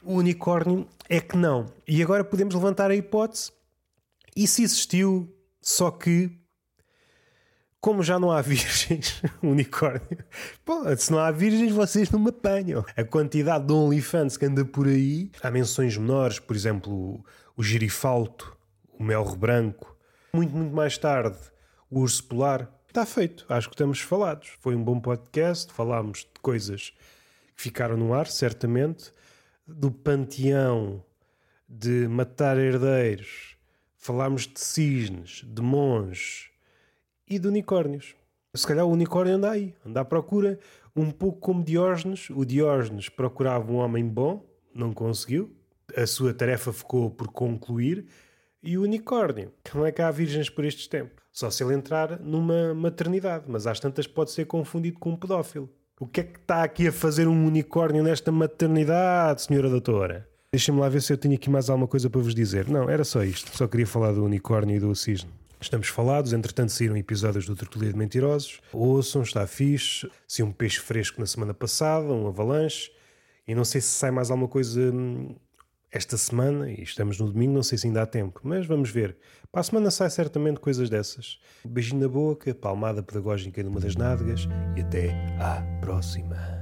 O 0.02 0.14
unicórnio 0.14 0.86
é 1.08 1.20
que 1.20 1.36
não. 1.36 1.66
E 1.86 2.02
agora 2.02 2.24
podemos 2.24 2.54
levantar 2.54 2.90
a 2.90 2.94
hipótese 2.94 3.50
e 4.36 4.46
se 4.46 4.62
existiu, 4.62 5.34
só 5.60 5.90
que 5.90 6.30
como 7.80 8.02
já 8.02 8.18
não 8.18 8.32
há 8.32 8.42
virgens, 8.42 9.22
unicórnio, 9.42 10.24
pô, 10.64 10.84
se 10.96 11.10
não 11.12 11.18
há 11.18 11.30
virgens, 11.30 11.72
vocês 11.72 12.10
não 12.10 12.18
me 12.18 12.30
apanham. 12.30 12.84
A 12.96 13.04
quantidade 13.04 13.66
de 13.66 13.72
OnlyFans 13.72 14.36
que 14.36 14.44
anda 14.44 14.64
por 14.64 14.88
aí, 14.88 15.30
há 15.40 15.50
menções 15.50 15.96
menores, 15.96 16.40
por 16.40 16.56
exemplo, 16.56 17.24
o 17.56 17.62
girifalto, 17.62 18.55
o 18.98 19.02
mel 19.02 19.24
branco. 19.36 19.96
Muito, 20.32 20.54
muito 20.54 20.74
mais 20.74 20.96
tarde, 20.98 21.38
o 21.90 22.00
urso 22.00 22.24
polar. 22.24 22.70
Está 22.88 23.04
feito, 23.04 23.44
acho 23.48 23.68
que 23.68 23.74
estamos 23.74 24.00
falados. 24.00 24.54
Foi 24.60 24.74
um 24.74 24.82
bom 24.82 25.00
podcast, 25.00 25.72
falámos 25.72 26.20
de 26.20 26.40
coisas 26.40 26.94
que 27.54 27.62
ficaram 27.62 27.96
no 27.96 28.14
ar, 28.14 28.26
certamente, 28.26 29.12
do 29.66 29.90
panteão 29.90 31.04
de 31.68 32.06
matar 32.08 32.56
herdeiros 32.56 33.56
Falámos 34.06 34.46
de 34.46 34.60
cisnes, 34.60 35.42
de 35.44 35.60
monges 35.60 36.48
e 37.28 37.40
de 37.40 37.48
unicórnios. 37.48 38.14
Se 38.54 38.64
calhar 38.64 38.86
o 38.86 38.92
unicórnio 38.92 39.34
anda 39.34 39.50
aí, 39.50 39.74
anda 39.84 40.00
à 40.00 40.04
procura, 40.04 40.60
um 40.94 41.10
pouco 41.10 41.40
como 41.40 41.64
Diógenes. 41.64 42.30
O 42.30 42.44
Diógenes 42.44 43.08
procurava 43.08 43.68
um 43.72 43.78
homem 43.78 44.06
bom, 44.06 44.48
não 44.72 44.92
conseguiu. 44.92 45.52
A 45.96 46.06
sua 46.06 46.32
tarefa 46.32 46.72
ficou 46.72 47.10
por 47.10 47.32
concluir. 47.32 48.06
E 48.62 48.76
o 48.78 48.82
unicórnio? 48.82 49.52
Como 49.70 49.84
é 49.84 49.92
que 49.92 50.02
há 50.02 50.10
virgens 50.10 50.50
por 50.50 50.64
estes 50.64 50.86
tempos? 50.86 51.22
Só 51.30 51.50
se 51.50 51.62
ele 51.62 51.74
entrar 51.74 52.18
numa 52.18 52.74
maternidade, 52.74 53.44
mas 53.46 53.66
às 53.66 53.78
tantas 53.78 54.06
pode 54.06 54.30
ser 54.30 54.46
confundido 54.46 54.98
com 54.98 55.10
um 55.10 55.16
pedófilo. 55.16 55.70
O 56.00 56.06
que 56.06 56.20
é 56.20 56.24
que 56.24 56.38
está 56.38 56.62
aqui 56.62 56.88
a 56.88 56.92
fazer 56.92 57.28
um 57.28 57.46
unicórnio 57.46 58.02
nesta 58.02 58.32
maternidade, 58.32 59.42
senhora 59.42 59.68
doutora? 59.68 60.28
Deixem-me 60.52 60.80
lá 60.80 60.88
ver 60.88 61.02
se 61.02 61.12
eu 61.12 61.16
tinha 61.16 61.34
aqui 61.34 61.50
mais 61.50 61.68
alguma 61.68 61.86
coisa 61.86 62.08
para 62.08 62.20
vos 62.20 62.34
dizer. 62.34 62.68
Não, 62.68 62.88
era 62.88 63.04
só 63.04 63.22
isto. 63.22 63.54
Só 63.56 63.66
queria 63.68 63.86
falar 63.86 64.12
do 64.12 64.24
unicórnio 64.24 64.76
e 64.76 64.80
do 64.80 64.94
cisne. 64.94 65.30
Estamos 65.60 65.88
falados, 65.88 66.32
entretanto 66.32 66.70
saíram 66.70 66.96
episódios 66.96 67.46
do 67.46 67.56
Tertulia 67.56 67.90
de 67.90 67.98
Mentirosos. 67.98 68.60
Ouçam, 68.72 69.22
está 69.22 69.46
fixe. 69.46 70.08
Se 70.26 70.42
um 70.42 70.52
peixe 70.52 70.80
fresco 70.80 71.20
na 71.20 71.26
semana 71.26 71.54
passada, 71.54 72.06
um 72.06 72.26
avalanche. 72.28 72.90
E 73.48 73.54
não 73.54 73.64
sei 73.64 73.80
se 73.80 73.88
sai 73.88 74.10
mais 74.10 74.30
alguma 74.30 74.48
coisa 74.48 74.80
hum, 74.80 75.34
esta 75.90 76.16
semana, 76.16 76.70
e 76.70 76.82
estamos 76.82 77.18
no 77.18 77.30
domingo, 77.30 77.54
não 77.54 77.62
sei 77.62 77.78
se 77.78 77.86
ainda 77.86 78.02
há 78.02 78.06
tempo, 78.06 78.40
mas 78.42 78.66
vamos 78.66 78.90
ver. 78.90 79.16
Para 79.50 79.60
a 79.60 79.64
semana 79.64 79.90
sai 79.90 80.10
certamente 80.10 80.60
coisas 80.60 80.90
dessas. 80.90 81.38
beijinho 81.64 82.00
na 82.00 82.08
boca, 82.08 82.54
palmada 82.54 83.02
pedagógica 83.02 83.62
numa 83.62 83.80
das 83.80 83.96
nádegas 83.96 84.48
e 84.76 84.80
até 84.80 85.10
à 85.38 85.62
próxima. 85.80 86.55